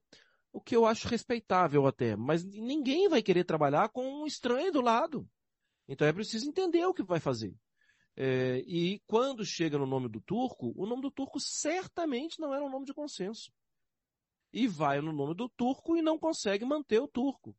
O 0.52 0.60
que 0.60 0.76
eu 0.76 0.86
acho 0.86 1.08
respeitável 1.08 1.88
até, 1.88 2.18
mas 2.18 2.44
ninguém 2.44 3.08
vai 3.08 3.22
querer 3.22 3.46
trabalhar 3.46 3.88
com 3.90 4.22
um 4.22 4.28
estranho 4.28 4.72
do 4.72 4.82
lado. 4.82 5.26
Então 5.88 6.06
é 6.06 6.12
preciso 6.12 6.50
entender 6.50 6.86
o 6.86 6.94
que 6.94 7.04
vai 7.04 7.22
fazer. 7.22 7.56
É, 8.14 8.58
e 8.68 9.00
quando 9.08 9.46
chega 9.46 9.78
no 9.78 9.86
nome 9.86 10.10
do 10.10 10.20
turco, 10.20 10.74
o 10.76 10.86
nome 10.86 11.04
do 11.04 11.12
turco 11.12 11.40
certamente 11.40 12.40
não 12.40 12.54
era 12.54 12.66
um 12.66 12.70
nome 12.70 12.86
de 12.86 12.94
consenso. 12.94 13.50
E 14.52 14.68
vai 14.68 15.00
no 15.00 15.14
nome 15.14 15.36
do 15.36 15.48
turco 15.48 15.96
e 15.96 16.02
não 16.02 16.18
consegue 16.20 16.66
manter 16.66 17.00
o 17.00 17.08
turco 17.08 17.56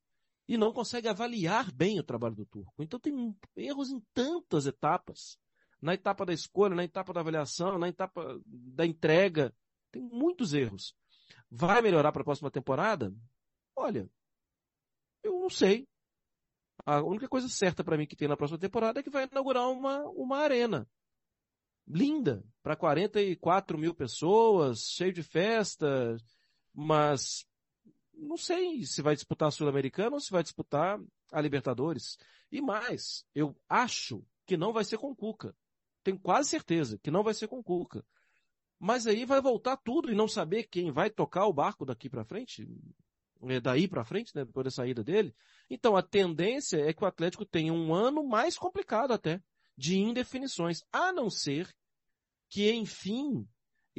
e 0.49 0.57
não 0.57 0.73
consegue 0.73 1.07
avaliar 1.07 1.71
bem 1.71 2.01
o 2.01 2.03
trabalho 2.03 2.35
do 2.35 2.47
turco. 2.47 2.83
Então 2.83 2.99
tem 2.99 3.37
erros 3.55 3.91
em 3.91 4.01
tantas 4.15 4.67
etapas. 4.67 5.39
Na 5.81 5.93
etapa 5.93 6.25
da 6.25 6.33
escolha, 6.33 6.75
na 6.75 6.85
etapa 6.85 7.13
da 7.13 7.21
avaliação, 7.21 7.79
na 7.79 7.89
etapa 7.89 8.41
da 8.47 8.87
entrega. 8.87 9.55
Tem 9.93 10.03
muitos 10.03 10.55
erros. 10.55 10.97
Vai 11.51 11.83
melhorar 11.83 12.13
para 12.13 12.23
a 12.23 12.25
próxima 12.25 12.51
temporada? 12.51 13.15
Olha, 13.77 14.11
eu 15.23 15.39
não 15.39 15.51
sei. 15.51 15.87
A 16.85 17.03
única 17.03 17.29
coisa 17.29 17.49
certa 17.49 17.85
para 17.85 17.99
mim 17.99 18.07
que 18.07 18.17
tem 18.17 18.27
na 18.27 18.37
próxima 18.37 18.59
temporada 18.59 19.01
é 19.01 19.03
que 19.03 19.11
vai 19.11 19.29
inaugurar 19.31 19.69
uma, 19.69 20.03
uma 20.09 20.39
arena. 20.39 20.89
Linda, 21.87 22.43
para 22.63 22.77
44 22.77 23.79
mil 23.79 23.95
pessoas, 23.95 24.81
cheio 24.81 25.13
de 25.13 25.23
festa, 25.23 26.17
mas 26.75 27.47
não 28.19 28.37
sei 28.37 28.85
se 28.85 29.01
vai 29.01 29.15
disputar 29.15 29.49
a 29.49 29.51
Sul-Americana 29.51 30.15
ou 30.15 30.21
se 30.21 30.31
vai 30.31 30.43
disputar 30.43 31.01
a 31.33 31.41
Libertadores. 31.41 32.19
E 32.51 32.61
mais, 32.61 33.25
eu 33.35 33.57
acho 33.69 34.25
que 34.47 34.57
não 34.57 34.73
vai 34.73 34.85
ser 34.85 34.99
com 34.99 35.11
o 35.11 35.17
Cuca. 35.17 35.55
Tenho 36.03 36.19
quase 36.19 36.49
certeza 36.49 36.99
que 36.99 37.11
não 37.11 37.23
vai 37.23 37.35
ser 37.35 37.49
com 37.49 37.59
o 37.59 37.65
Cuca. 37.65 38.05
Mas 38.79 39.07
aí 39.07 39.25
vai 39.25 39.41
voltar 39.41 39.77
tudo 39.77 40.11
e 40.11 40.15
não 40.15 40.29
saber 40.29 40.65
quem 40.65 40.91
vai 40.91 41.11
tocar 41.11 41.47
o 41.47 41.53
barco 41.53 41.85
daqui 41.85 42.09
para 42.09 42.25
frente, 42.25 42.69
é, 43.43 43.61
daí 43.61 43.89
para 43.89 44.05
frente, 44.05 44.35
né, 44.35 44.45
depois 44.45 44.65
da 44.65 44.71
saída 44.71 45.03
dele. 45.03 45.35
Então 45.69 45.97
a 45.97 46.03
tendência 46.03 46.79
é 46.79 46.93
que 46.93 47.03
o 47.03 47.07
Atlético 47.07 47.45
tenha 47.45 47.73
um 47.73 47.93
ano 47.93 48.27
mais 48.27 48.57
complicado 48.57 49.13
até, 49.13 49.43
de 49.77 49.99
indefinições, 49.99 50.83
a 50.93 51.13
não 51.13 51.29
ser 51.29 51.69
que, 52.49 52.73
enfim, 52.73 53.47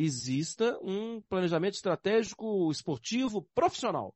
exista 0.01 0.79
um 0.81 1.21
planejamento 1.23 1.73
estratégico 1.73 2.71
esportivo 2.71 3.41
profissional, 3.53 4.15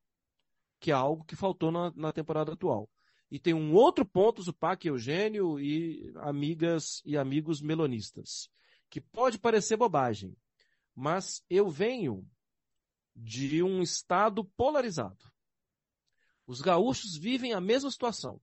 que 0.80 0.90
é 0.90 0.94
algo 0.94 1.24
que 1.24 1.36
faltou 1.36 1.70
na, 1.70 1.92
na 1.94 2.10
temporada 2.10 2.54
atual. 2.54 2.88
E 3.30 3.38
tem 3.38 3.52
um 3.52 3.74
outro 3.74 4.02
ponto, 4.02 4.42
Zupac, 4.42 4.86
Eugênio 4.86 5.60
e 5.60 6.10
amigas 6.16 7.02
e 7.04 7.18
amigos 7.18 7.60
melonistas, 7.60 8.48
que 8.88 8.98
pode 8.98 9.38
parecer 9.38 9.76
bobagem, 9.76 10.34
mas 10.94 11.44
eu 11.50 11.68
venho 11.68 12.26
de 13.14 13.62
um 13.62 13.82
estado 13.82 14.42
polarizado. 14.56 15.30
Os 16.46 16.62
gaúchos 16.62 17.14
vivem 17.14 17.52
a 17.52 17.60
mesma 17.60 17.90
situação. 17.90 18.40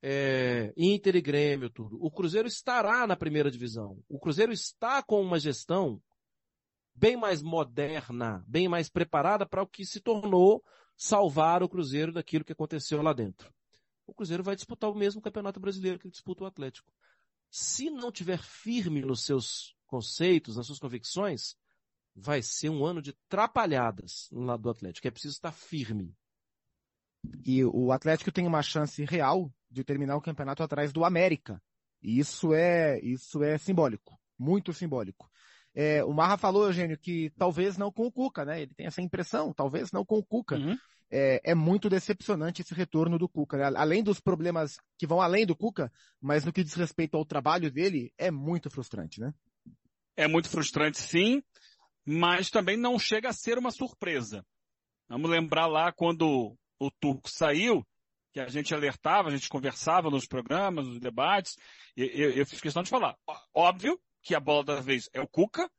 é, 0.00 0.72
Inter 0.76 1.16
e 1.16 1.20
Grêmio, 1.20 1.68
tudo. 1.68 1.98
O 2.00 2.08
Cruzeiro 2.08 2.46
estará 2.46 3.04
na 3.04 3.16
primeira 3.16 3.50
divisão. 3.50 3.98
O 4.08 4.18
Cruzeiro 4.18 4.52
está 4.52 5.02
com 5.02 5.20
uma 5.20 5.40
gestão 5.40 6.00
bem 7.00 7.16
mais 7.16 7.40
moderna, 7.42 8.44
bem 8.46 8.68
mais 8.68 8.90
preparada 8.90 9.46
para 9.46 9.62
o 9.62 9.66
que 9.66 9.86
se 9.86 10.00
tornou 10.00 10.62
salvar 10.94 11.62
o 11.62 11.68
Cruzeiro 11.68 12.12
daquilo 12.12 12.44
que 12.44 12.52
aconteceu 12.52 13.00
lá 13.00 13.14
dentro. 13.14 13.50
O 14.06 14.12
Cruzeiro 14.12 14.42
vai 14.42 14.54
disputar 14.54 14.90
o 14.90 14.94
mesmo 14.94 15.22
Campeonato 15.22 15.58
Brasileiro 15.58 15.98
que 15.98 16.10
disputa 16.10 16.44
o 16.44 16.46
Atlético. 16.46 16.92
Se 17.50 17.88
não 17.88 18.12
tiver 18.12 18.38
firme 18.42 19.00
nos 19.00 19.24
seus 19.24 19.74
conceitos, 19.86 20.56
nas 20.56 20.66
suas 20.66 20.78
convicções, 20.78 21.56
vai 22.14 22.42
ser 22.42 22.68
um 22.68 22.84
ano 22.84 23.00
de 23.00 23.14
trapalhadas 23.30 24.28
no 24.30 24.42
lado 24.42 24.62
do 24.62 24.70
Atlético. 24.70 25.08
É 25.08 25.10
preciso 25.10 25.34
estar 25.34 25.52
firme. 25.52 26.14
E 27.46 27.64
o 27.64 27.92
Atlético 27.92 28.30
tem 28.30 28.46
uma 28.46 28.62
chance 28.62 29.02
real 29.06 29.50
de 29.70 29.82
terminar 29.82 30.16
o 30.16 30.22
campeonato 30.22 30.62
atrás 30.62 30.92
do 30.92 31.02
América. 31.02 31.62
E 32.02 32.18
isso 32.18 32.52
é, 32.52 33.00
isso 33.00 33.42
é 33.42 33.56
simbólico. 33.56 34.20
Muito 34.38 34.72
simbólico. 34.72 35.30
É, 35.74 36.02
o 36.04 36.12
Marra 36.12 36.36
falou, 36.36 36.66
Eugênio, 36.66 36.98
que 36.98 37.30
talvez 37.38 37.76
não 37.76 37.92
com 37.92 38.06
o 38.06 38.12
Cuca, 38.12 38.44
né? 38.44 38.62
Ele 38.62 38.74
tem 38.74 38.86
essa 38.86 39.00
impressão, 39.00 39.52
talvez 39.52 39.92
não 39.92 40.04
com 40.04 40.18
o 40.18 40.24
Cuca. 40.24 40.56
Uhum. 40.56 40.76
É, 41.12 41.40
é, 41.44 41.54
muito 41.56 41.88
decepcionante 41.88 42.62
esse 42.62 42.72
retorno 42.72 43.18
do 43.18 43.28
Cuca. 43.28 43.56
Né? 43.56 43.64
Além 43.76 44.02
dos 44.02 44.20
problemas 44.20 44.76
que 44.96 45.06
vão 45.06 45.20
além 45.20 45.44
do 45.44 45.56
Cuca, 45.56 45.92
mas 46.20 46.44
no 46.44 46.52
que 46.52 46.62
diz 46.62 46.74
respeito 46.74 47.16
ao 47.16 47.24
trabalho 47.24 47.70
dele, 47.70 48.12
é 48.16 48.30
muito 48.30 48.70
frustrante, 48.70 49.20
né? 49.20 49.34
É 50.16 50.28
muito 50.28 50.48
frustrante, 50.48 50.98
sim, 50.98 51.42
mas 52.04 52.50
também 52.50 52.76
não 52.76 52.98
chega 52.98 53.28
a 53.28 53.32
ser 53.32 53.58
uma 53.58 53.70
surpresa. 53.70 54.44
Vamos 55.08 55.30
lembrar 55.30 55.66
lá 55.66 55.90
quando 55.92 56.56
o 56.78 56.90
Turco 57.00 57.28
saiu, 57.28 57.84
que 58.32 58.38
a 58.38 58.48
gente 58.48 58.72
alertava, 58.72 59.28
a 59.28 59.32
gente 59.32 59.48
conversava 59.48 60.10
nos 60.10 60.26
programas, 60.26 60.86
nos 60.86 61.00
debates, 61.00 61.56
e 61.96 62.02
eu, 62.02 62.30
eu 62.30 62.46
fiz 62.46 62.60
questão 62.60 62.82
de 62.82 62.90
falar. 62.90 63.16
Óbvio 63.52 64.00
que 64.22 64.34
a 64.34 64.40
bola 64.40 64.64
da 64.64 64.80
vez 64.80 65.08
é 65.12 65.20
o 65.20 65.28
Cuca, 65.28 65.70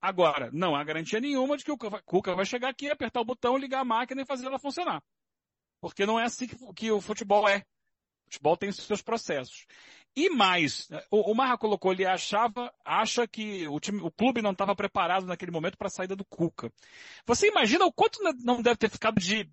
agora 0.00 0.50
não 0.52 0.74
há 0.74 0.82
garantia 0.84 1.20
nenhuma 1.20 1.56
de 1.56 1.64
que 1.64 1.72
o 1.72 1.78
Cuca 1.78 2.34
vai 2.34 2.44
chegar 2.44 2.68
aqui, 2.68 2.90
apertar 2.90 3.20
o 3.20 3.24
botão, 3.24 3.56
ligar 3.56 3.80
a 3.80 3.84
máquina 3.84 4.22
e 4.22 4.26
fazer 4.26 4.46
ela 4.46 4.58
funcionar. 4.58 5.02
Porque 5.80 6.06
não 6.06 6.18
é 6.18 6.24
assim 6.24 6.46
que, 6.46 6.56
que 6.74 6.90
o 6.90 7.00
futebol 7.00 7.48
é. 7.48 7.64
O 8.26 8.32
futebol 8.32 8.56
tem 8.56 8.70
seus 8.70 9.02
processos. 9.02 9.66
E 10.14 10.28
mais, 10.28 10.88
o, 11.10 11.30
o 11.30 11.34
Marra 11.34 11.56
colocou, 11.56 11.92
ele 11.92 12.04
achava, 12.04 12.72
acha 12.84 13.26
que 13.28 13.66
o, 13.68 13.78
time, 13.78 14.00
o 14.02 14.10
clube 14.10 14.42
não 14.42 14.52
estava 14.52 14.74
preparado 14.74 15.26
naquele 15.26 15.52
momento 15.52 15.78
para 15.78 15.86
a 15.86 15.90
saída 15.90 16.16
do 16.16 16.24
Cuca. 16.24 16.72
Você 17.26 17.48
imagina 17.48 17.84
o 17.84 17.92
quanto 17.92 18.20
não 18.42 18.60
deve 18.60 18.76
ter 18.76 18.90
ficado 18.90 19.20
de 19.20 19.48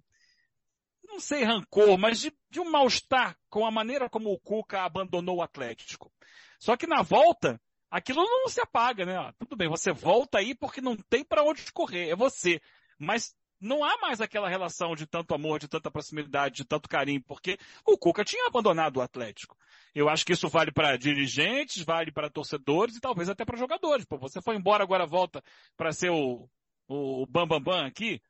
não 1.08 1.20
sei 1.20 1.44
rancor, 1.44 1.98
mas 1.98 2.20
de, 2.20 2.34
de 2.50 2.60
um 2.60 2.70
mal-estar 2.70 3.38
com 3.50 3.66
a 3.66 3.72
maneira 3.72 4.10
como 4.10 4.32
o 4.32 4.40
Cuca 4.40 4.82
abandonou 4.82 5.38
o 5.38 5.42
Atlético. 5.42 6.12
Só 6.60 6.76
que 6.76 6.88
na 6.88 7.02
volta, 7.02 7.62
aquilo 7.90 8.24
não 8.24 8.48
se 8.48 8.60
apaga, 8.60 9.06
né? 9.06 9.34
Tudo 9.40 9.56
bem, 9.56 9.70
você 9.70 9.92
volta 9.92 10.40
aí 10.40 10.56
porque 10.56 10.82
não 10.82 10.96
tem 10.96 11.24
para 11.24 11.44
onde 11.44 11.72
correr, 11.72 12.10
é 12.10 12.16
você. 12.16 12.62
Mas 13.00 13.36
não 13.60 13.84
há 13.84 13.98
mais 13.98 14.22
aquela 14.22 14.48
relação 14.48 14.96
de 14.96 15.08
tanto 15.08 15.34
amor, 15.34 15.60
de 15.60 15.68
tanta 15.68 15.90
proximidade, 15.90 16.58
de 16.58 16.66
tanto 16.66 16.88
carinho, 16.88 17.22
porque 17.24 17.58
o 17.86 17.98
Cuca 17.98 18.24
tinha 18.24 18.48
abandonado 18.48 18.98
o 18.98 19.02
Atlético. 19.02 19.58
Eu 19.96 20.10
acho 20.10 20.26
que 20.26 20.34
isso 20.34 20.48
vale 20.48 20.72
para 20.72 20.98
dirigentes, 20.98 21.84
vale 21.84 22.12
para 22.12 22.30
torcedores 22.30 22.96
e 22.96 23.02
talvez 23.02 23.30
até 23.30 23.44
para 23.44 23.58
jogadores. 23.58 24.06
Pô, 24.06 24.18
você 24.18 24.42
foi 24.42 24.56
embora, 24.56 24.84
agora 24.84 25.06
volta 25.06 25.44
para 25.76 25.92
ser 25.92 26.12
o, 26.12 26.48
o, 26.88 27.24
o 27.24 27.26
Bam 27.26 27.48
Bam 27.48 27.62
Bam 27.62 27.86
aqui. 27.86 28.22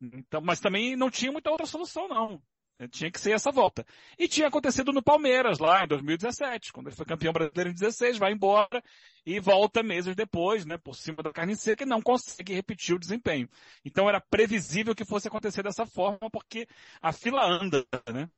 Então, 0.00 0.40
mas 0.40 0.60
também 0.60 0.94
não 0.94 1.10
tinha 1.10 1.32
muita 1.32 1.50
outra 1.50 1.66
solução, 1.66 2.06
não. 2.06 2.40
Tinha 2.86 3.10
que 3.10 3.20
ser 3.20 3.32
essa 3.32 3.50
volta. 3.50 3.84
E 4.16 4.28
tinha 4.28 4.46
acontecido 4.46 4.92
no 4.92 5.02
Palmeiras, 5.02 5.58
lá 5.58 5.82
em 5.82 5.88
2017, 5.88 6.72
quando 6.72 6.86
ele 6.86 6.96
foi 6.96 7.04
campeão 7.04 7.32
brasileiro 7.32 7.70
em 7.70 7.74
16, 7.74 8.18
vai 8.18 8.32
embora 8.32 8.82
e 9.26 9.40
volta 9.40 9.82
meses 9.82 10.14
depois, 10.14 10.64
né, 10.64 10.78
por 10.78 10.94
cima 10.94 11.22
da 11.22 11.32
carne 11.32 11.56
seca 11.56 11.82
e 11.82 11.86
não 11.86 12.00
consegue 12.00 12.54
repetir 12.54 12.94
o 12.94 12.98
desempenho. 12.98 13.48
Então 13.84 14.08
era 14.08 14.20
previsível 14.20 14.94
que 14.94 15.04
fosse 15.04 15.26
acontecer 15.26 15.62
dessa 15.62 15.84
forma, 15.86 16.30
porque 16.30 16.68
a 17.02 17.12
fila 17.12 17.44
anda, 17.44 17.84
né? 18.12 18.30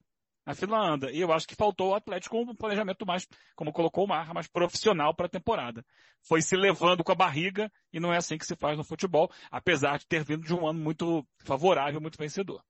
A 0.46 0.54
fila 0.54 0.78
anda. 0.80 1.12
E 1.12 1.20
eu 1.20 1.32
acho 1.32 1.46
que 1.46 1.54
faltou 1.54 1.90
o 1.90 1.94
Atlético 1.94 2.38
um 2.38 2.56
planejamento 2.56 3.06
mais, 3.06 3.28
como 3.54 3.72
colocou 3.72 4.04
o 4.04 4.08
Marra, 4.08 4.32
mais 4.32 4.48
profissional 4.48 5.14
para 5.14 5.26
a 5.26 5.28
temporada. 5.28 5.84
Foi 6.22 6.40
se 6.40 6.56
levando 6.56 7.04
com 7.04 7.12
a 7.12 7.14
barriga 7.14 7.70
e 7.92 8.00
não 8.00 8.12
é 8.12 8.16
assim 8.16 8.38
que 8.38 8.46
se 8.46 8.56
faz 8.56 8.76
no 8.76 8.84
futebol, 8.84 9.30
apesar 9.50 9.98
de 9.98 10.06
ter 10.06 10.24
vindo 10.24 10.42
de 10.44 10.54
um 10.54 10.66
ano 10.66 10.80
muito 10.80 11.26
favorável, 11.44 12.00
muito 12.00 12.18
vencedor. 12.18 12.64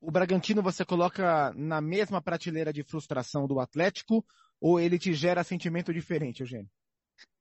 O 0.00 0.10
Bragantino 0.10 0.62
você 0.62 0.84
coloca 0.84 1.52
na 1.54 1.80
mesma 1.80 2.20
prateleira 2.20 2.72
de 2.72 2.82
frustração 2.82 3.46
do 3.46 3.60
Atlético 3.60 4.24
ou 4.60 4.80
ele 4.80 4.98
te 4.98 5.12
gera 5.12 5.44
sentimento 5.44 5.92
diferente, 5.92 6.40
Eugênio? 6.40 6.70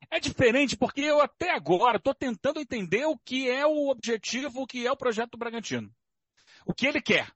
É 0.10 0.20
diferente 0.20 0.78
porque 0.78 1.02
eu 1.02 1.22
até 1.22 1.52
agora 1.52 1.98
estou 1.98 2.14
tentando 2.14 2.60
entender 2.60 3.06
o 3.06 3.18
que 3.18 3.50
é 3.50 3.66
o 3.66 3.90
objetivo, 3.90 4.62
o 4.62 4.68
que 4.68 4.86
é 4.86 4.92
o 4.92 4.98
projeto 4.98 5.32
do 5.32 5.38
Bragantino. 5.38 5.92
O 6.66 6.74
que 6.74 6.86
ele 6.86 7.02
quer. 7.02 7.32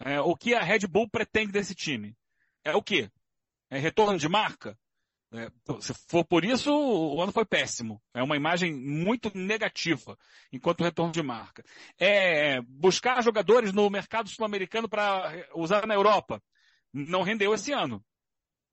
É, 0.00 0.20
o 0.20 0.36
que 0.36 0.54
a 0.54 0.62
Red 0.62 0.86
Bull 0.86 1.08
pretende 1.08 1.52
desse 1.52 1.74
time? 1.74 2.16
É 2.64 2.74
o 2.74 2.82
quê? 2.82 3.10
É 3.70 3.78
retorno 3.78 4.18
de 4.18 4.28
marca? 4.28 4.78
É, 5.30 5.50
se 5.80 5.92
for 6.08 6.24
por 6.24 6.42
isso, 6.42 6.72
o 6.72 7.20
ano 7.20 7.32
foi 7.32 7.44
péssimo. 7.44 8.02
É 8.14 8.22
uma 8.22 8.36
imagem 8.36 8.72
muito 8.72 9.30
negativa 9.36 10.16
enquanto 10.50 10.82
retorno 10.82 11.12
de 11.12 11.22
marca. 11.22 11.62
É 11.98 12.60
buscar 12.62 13.22
jogadores 13.22 13.72
no 13.72 13.90
mercado 13.90 14.28
sul-americano 14.28 14.88
para 14.88 15.48
usar 15.54 15.86
na 15.86 15.94
Europa. 15.94 16.42
Não 16.92 17.22
rendeu 17.22 17.52
esse 17.52 17.72
ano. 17.72 18.02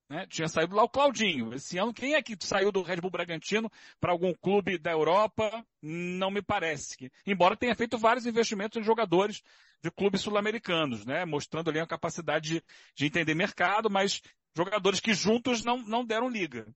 Né? 0.09 0.25
Tinha 0.27 0.47
saído 0.47 0.75
lá 0.75 0.83
o 0.83 0.89
Claudinho. 0.89 1.53
Esse 1.53 1.77
ano, 1.77 1.93
quem 1.93 2.13
é 2.13 2.21
que 2.21 2.37
saiu 2.39 2.71
do 2.71 2.83
Red 2.83 2.97
Bull 2.97 3.09
Bragantino 3.09 3.71
para 3.99 4.11
algum 4.11 4.33
clube 4.33 4.77
da 4.77 4.91
Europa? 4.91 5.65
Não 5.81 6.29
me 6.29 6.41
parece. 6.41 7.11
Embora 7.25 7.57
tenha 7.57 7.75
feito 7.75 7.97
vários 7.97 8.25
investimentos 8.25 8.79
em 8.79 8.83
jogadores 8.83 9.41
de 9.81 9.91
clubes 9.91 10.21
sul-americanos, 10.21 11.05
né? 11.05 11.25
Mostrando 11.25 11.69
ali 11.69 11.79
a 11.79 11.87
capacidade 11.87 12.49
de, 12.49 12.63
de, 12.95 13.05
entender 13.05 13.35
mercado, 13.35 13.89
mas 13.89 14.21
jogadores 14.55 14.99
que 14.99 15.13
juntos 15.13 15.63
não, 15.63 15.77
não 15.77 16.05
deram 16.05 16.29
liga. 16.29 16.67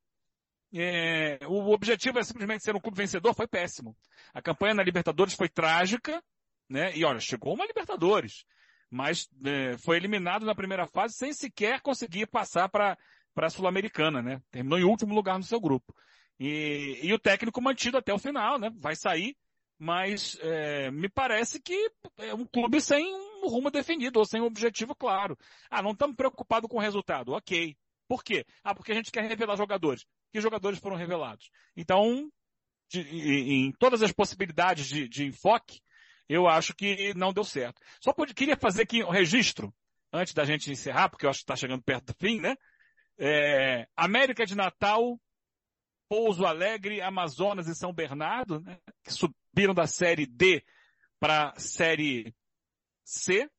É, 0.73 1.39
o 1.47 1.71
objetivo 1.71 2.19
é 2.19 2.23
simplesmente 2.23 2.63
ser 2.63 2.75
um 2.75 2.79
clube 2.79 2.97
vencedor, 2.97 3.33
foi 3.33 3.47
péssimo. 3.47 3.95
A 4.33 4.41
campanha 4.41 4.75
na 4.75 4.83
Libertadores 4.83 5.33
foi 5.33 5.49
trágica, 5.49 6.23
né? 6.67 6.95
E 6.95 7.03
olha, 7.03 7.19
chegou 7.19 7.53
uma 7.53 7.65
Libertadores, 7.65 8.45
mas 8.89 9.27
é, 9.43 9.77
foi 9.77 9.97
eliminado 9.97 10.45
na 10.45 10.53
primeira 10.53 10.85
fase 10.85 11.15
sem 11.15 11.33
sequer 11.33 11.81
conseguir 11.81 12.27
passar 12.27 12.69
para 12.69 12.97
para 13.33 13.47
a 13.47 13.49
Sul-Americana, 13.49 14.21
né? 14.21 14.41
Terminou 14.51 14.79
em 14.79 14.83
último 14.83 15.13
lugar 15.13 15.37
no 15.37 15.43
seu 15.43 15.59
grupo. 15.59 15.93
E, 16.39 16.99
e 17.03 17.13
o 17.13 17.19
técnico 17.19 17.61
mantido 17.61 17.97
até 17.97 18.13
o 18.13 18.19
final, 18.19 18.57
né? 18.57 18.71
Vai 18.77 18.95
sair, 18.95 19.35
mas 19.77 20.37
é, 20.41 20.91
me 20.91 21.09
parece 21.09 21.61
que 21.61 21.91
é 22.17 22.33
um 22.33 22.45
clube 22.45 22.81
sem 22.81 23.05
um 23.43 23.47
rumo 23.47 23.71
definido 23.71 24.19
ou 24.19 24.25
sem 24.25 24.41
um 24.41 24.45
objetivo 24.45 24.95
claro. 24.95 25.37
Ah, 25.69 25.81
não 25.81 25.91
estamos 25.91 26.15
preocupados 26.15 26.69
com 26.69 26.77
o 26.77 26.81
resultado. 26.81 27.33
Ok. 27.33 27.77
Por 28.07 28.23
quê? 28.23 28.45
Ah, 28.63 28.73
porque 28.73 28.91
a 28.91 28.95
gente 28.95 29.11
quer 29.11 29.23
revelar 29.23 29.55
jogadores. 29.55 30.05
Que 30.31 30.41
jogadores 30.41 30.79
foram 30.79 30.95
revelados? 30.95 31.49
Então, 31.77 32.29
de, 32.89 33.01
em, 33.01 33.71
todas 33.73 34.01
as 34.01 34.11
possibilidades 34.11 34.87
de, 34.87 35.07
de, 35.07 35.25
enfoque, 35.25 35.79
eu 36.27 36.47
acho 36.47 36.73
que 36.73 37.13
não 37.13 37.31
deu 37.31 37.43
certo. 37.43 37.81
Só 38.01 38.11
pode, 38.11 38.33
queria 38.33 38.57
fazer 38.57 38.83
aqui 38.83 39.03
um 39.03 39.09
registro, 39.09 39.73
antes 40.11 40.33
da 40.33 40.43
gente 40.43 40.71
encerrar, 40.71 41.09
porque 41.09 41.25
eu 41.25 41.29
acho 41.29 41.39
que 41.39 41.43
está 41.43 41.55
chegando 41.55 41.83
perto 41.83 42.07
do 42.07 42.15
fim, 42.19 42.39
né? 42.39 42.55
É, 43.19 43.87
América 43.97 44.45
de 44.45 44.55
Natal, 44.55 45.19
Pouso 46.07 46.45
Alegre, 46.45 47.01
Amazonas 47.01 47.67
e 47.67 47.75
São 47.75 47.93
Bernardo, 47.93 48.61
né, 48.61 48.79
que 49.03 49.11
subiram 49.11 49.73
da 49.73 49.85
série 49.85 50.25
D 50.25 50.63
para 51.19 51.49
a 51.49 51.59
série 51.59 52.33
C, 53.03 53.49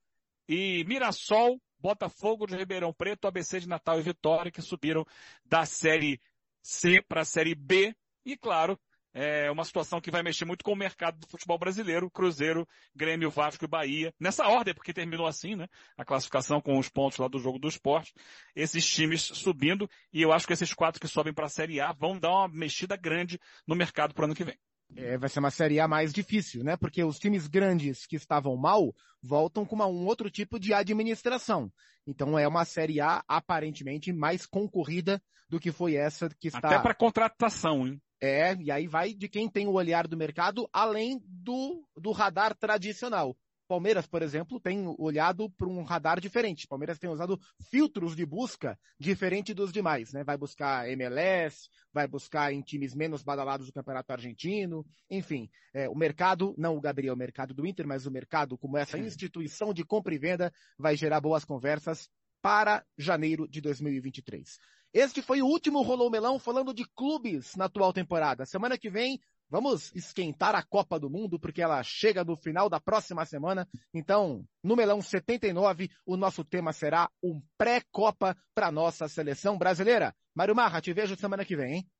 e 0.48 0.82
Mirassol, 0.84 1.60
Botafogo 1.78 2.46
de 2.46 2.56
Ribeirão 2.56 2.92
Preto, 2.92 3.28
ABC 3.28 3.60
de 3.60 3.68
Natal 3.68 4.00
e 4.00 4.02
Vitória, 4.02 4.50
que 4.50 4.62
subiram 4.62 5.06
da 5.44 5.64
série 5.66 6.20
C 6.62 7.02
para 7.02 7.20
a 7.20 7.24
série 7.24 7.54
B, 7.54 7.94
e 8.24 8.36
claro, 8.36 8.78
é 9.12 9.50
uma 9.50 9.64
situação 9.64 10.00
que 10.00 10.10
vai 10.10 10.22
mexer 10.22 10.44
muito 10.44 10.64
com 10.64 10.72
o 10.72 10.76
mercado 10.76 11.18
do 11.18 11.26
futebol 11.26 11.58
brasileiro, 11.58 12.10
Cruzeiro, 12.10 12.66
Grêmio, 12.94 13.30
Vasco 13.30 13.64
e 13.64 13.68
Bahia. 13.68 14.14
Nessa 14.20 14.46
ordem, 14.46 14.74
porque 14.74 14.92
terminou 14.92 15.26
assim, 15.26 15.56
né? 15.56 15.66
A 15.96 16.04
classificação 16.04 16.60
com 16.60 16.78
os 16.78 16.88
pontos 16.88 17.18
lá 17.18 17.28
do 17.28 17.38
jogo 17.38 17.58
do 17.58 17.68
esporte. 17.68 18.12
Esses 18.54 18.88
times 18.88 19.22
subindo, 19.22 19.88
e 20.12 20.22
eu 20.22 20.32
acho 20.32 20.46
que 20.46 20.52
esses 20.52 20.72
quatro 20.72 21.00
que 21.00 21.08
sobem 21.08 21.32
para 21.32 21.46
a 21.46 21.50
Série 21.50 21.80
A 21.80 21.92
vão 21.92 22.18
dar 22.18 22.30
uma 22.30 22.48
mexida 22.48 22.96
grande 22.96 23.38
no 23.66 23.74
mercado 23.74 24.14
para 24.14 24.22
o 24.22 24.24
ano 24.26 24.34
que 24.34 24.44
vem. 24.44 24.58
É, 24.96 25.16
vai 25.16 25.28
ser 25.28 25.38
uma 25.38 25.50
Série 25.50 25.78
A 25.78 25.86
mais 25.86 26.12
difícil, 26.12 26.64
né? 26.64 26.76
Porque 26.76 27.02
os 27.04 27.18
times 27.18 27.46
grandes 27.46 28.06
que 28.06 28.16
estavam 28.16 28.56
mal 28.56 28.94
voltam 29.22 29.64
com 29.64 29.74
uma, 29.74 29.86
um 29.86 30.06
outro 30.06 30.30
tipo 30.30 30.58
de 30.58 30.74
administração. 30.74 31.72
Então 32.06 32.38
é 32.38 32.46
uma 32.46 32.64
Série 32.64 33.00
A 33.00 33.22
aparentemente 33.28 34.12
mais 34.12 34.46
concorrida 34.46 35.22
do 35.48 35.60
que 35.60 35.72
foi 35.72 35.94
essa 35.94 36.28
que 36.40 36.48
está. 36.48 36.58
Até 36.58 36.78
para 36.78 36.94
contratação, 36.94 37.86
hein? 37.86 38.00
É, 38.20 38.54
e 38.56 38.70
aí 38.70 38.86
vai 38.86 39.14
de 39.14 39.28
quem 39.28 39.48
tem 39.48 39.66
o 39.66 39.72
olhar 39.72 40.06
do 40.06 40.16
mercado 40.16 40.68
além 40.72 41.22
do, 41.24 41.86
do 41.96 42.12
radar 42.12 42.54
tradicional. 42.54 43.36
Palmeiras, 43.70 44.04
por 44.04 44.20
exemplo, 44.20 44.58
tem 44.58 44.84
olhado 44.98 45.48
para 45.48 45.68
um 45.68 45.84
radar 45.84 46.20
diferente. 46.20 46.66
Palmeiras 46.66 46.98
tem 46.98 47.08
usado 47.08 47.38
filtros 47.70 48.16
de 48.16 48.26
busca 48.26 48.76
diferente 48.98 49.54
dos 49.54 49.72
demais, 49.72 50.12
né? 50.12 50.24
Vai 50.24 50.36
buscar 50.36 50.90
MLS, 50.90 51.68
vai 51.92 52.08
buscar 52.08 52.52
em 52.52 52.62
times 52.62 52.96
menos 52.96 53.22
badalados 53.22 53.68
do 53.68 53.72
Campeonato 53.72 54.12
Argentino, 54.12 54.84
enfim. 55.08 55.48
É, 55.72 55.88
o 55.88 55.94
mercado, 55.94 56.52
não 56.58 56.76
o 56.76 56.80
Gabriel, 56.80 57.14
o 57.14 57.16
mercado 57.16 57.54
do 57.54 57.64
Inter, 57.64 57.86
mas 57.86 58.06
o 58.06 58.10
mercado 58.10 58.58
como 58.58 58.76
essa 58.76 58.98
instituição 58.98 59.72
de 59.72 59.84
compra 59.84 60.12
e 60.12 60.18
venda 60.18 60.52
vai 60.76 60.96
gerar 60.96 61.20
boas 61.20 61.44
conversas 61.44 62.10
para 62.42 62.84
janeiro 62.98 63.46
de 63.46 63.60
2023. 63.60 64.58
Este 64.92 65.22
foi 65.22 65.40
o 65.40 65.46
último 65.46 65.82
Rolou 65.82 66.10
Melão 66.10 66.38
falando 66.38 66.74
de 66.74 66.84
clubes 66.84 67.54
na 67.56 67.66
atual 67.66 67.92
temporada. 67.92 68.44
Semana 68.44 68.76
que 68.76 68.90
vem 68.90 69.20
Vamos 69.50 69.92
esquentar 69.96 70.54
a 70.54 70.62
Copa 70.62 70.96
do 70.96 71.10
Mundo, 71.10 71.36
porque 71.36 71.60
ela 71.60 71.82
chega 71.82 72.22
no 72.22 72.36
final 72.36 72.70
da 72.70 72.78
próxima 72.78 73.26
semana. 73.26 73.68
Então, 73.92 74.46
no 74.62 74.76
Melão 74.76 75.02
79, 75.02 75.90
o 76.06 76.16
nosso 76.16 76.44
tema 76.44 76.72
será 76.72 77.10
um 77.20 77.42
pré-Copa 77.58 78.36
para 78.54 78.70
nossa 78.70 79.08
seleção 79.08 79.58
brasileira. 79.58 80.14
Mário 80.32 80.54
Marra, 80.54 80.80
te 80.80 80.92
vejo 80.92 81.16
semana 81.16 81.44
que 81.44 81.56
vem, 81.56 81.74
hein? 81.74 81.90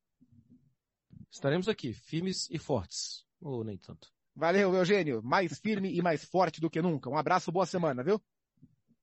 Estaremos 1.29 1.69
aqui, 1.69 1.93
firmes 1.93 2.49
e 2.53 2.59
fortes. 2.59 3.27
Ou 3.41 3.65
nem 3.65 3.77
tanto. 3.77 4.09
Valeu, 4.37 4.73
Eugênio. 4.73 5.21
Mais 5.21 5.59
firme 5.59 5.93
e 5.93 6.01
mais 6.01 6.25
forte 6.25 6.61
do 6.61 6.71
que 6.71 6.81
nunca. 6.81 7.11
Um 7.11 7.19
abraço, 7.19 7.51
boa 7.51 7.67
semana, 7.67 8.05
viu? 8.05 8.23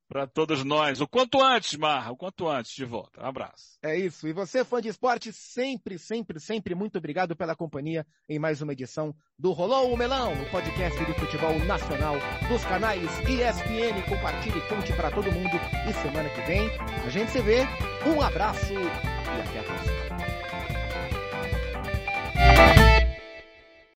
Para 0.07 0.25
todos 0.25 0.63
nós. 0.63 1.01
O 1.01 1.07
quanto 1.07 1.41
antes, 1.41 1.77
Marra, 1.77 2.11
o 2.11 2.17
quanto 2.17 2.47
antes 2.47 2.73
de 2.73 2.85
volta. 2.85 3.21
Um 3.21 3.25
abraço. 3.25 3.77
É 3.81 3.97
isso. 3.97 4.27
E 4.27 4.33
você, 4.33 4.63
fã 4.63 4.81
de 4.81 4.89
esporte, 4.89 5.31
sempre, 5.33 5.99
sempre, 5.99 6.39
sempre 6.39 6.75
muito 6.75 6.97
obrigado 6.97 7.35
pela 7.35 7.55
companhia 7.55 8.05
em 8.27 8.39
mais 8.39 8.61
uma 8.61 8.73
edição 8.73 9.13
do 9.37 9.51
Rolou 9.51 9.93
o 9.93 9.97
Melão, 9.97 10.33
o 10.33 10.49
podcast 10.49 11.05
de 11.05 11.13
futebol 11.13 11.57
nacional 11.65 12.15
dos 12.47 12.63
canais 12.65 13.09
ESPN. 13.19 14.01
Compartilhe, 14.07 14.61
conte 14.67 14.93
para 14.93 15.11
todo 15.11 15.31
mundo. 15.31 15.57
E 15.89 15.93
semana 16.01 16.29
que 16.29 16.41
vem 16.41 16.69
a 17.05 17.09
gente 17.09 17.31
se 17.31 17.41
vê. 17.41 17.65
Um 18.05 18.21
abraço 18.21 18.73
e 18.73 18.77
até 18.77 19.59
a 19.59 19.63
próxima. 19.63 20.36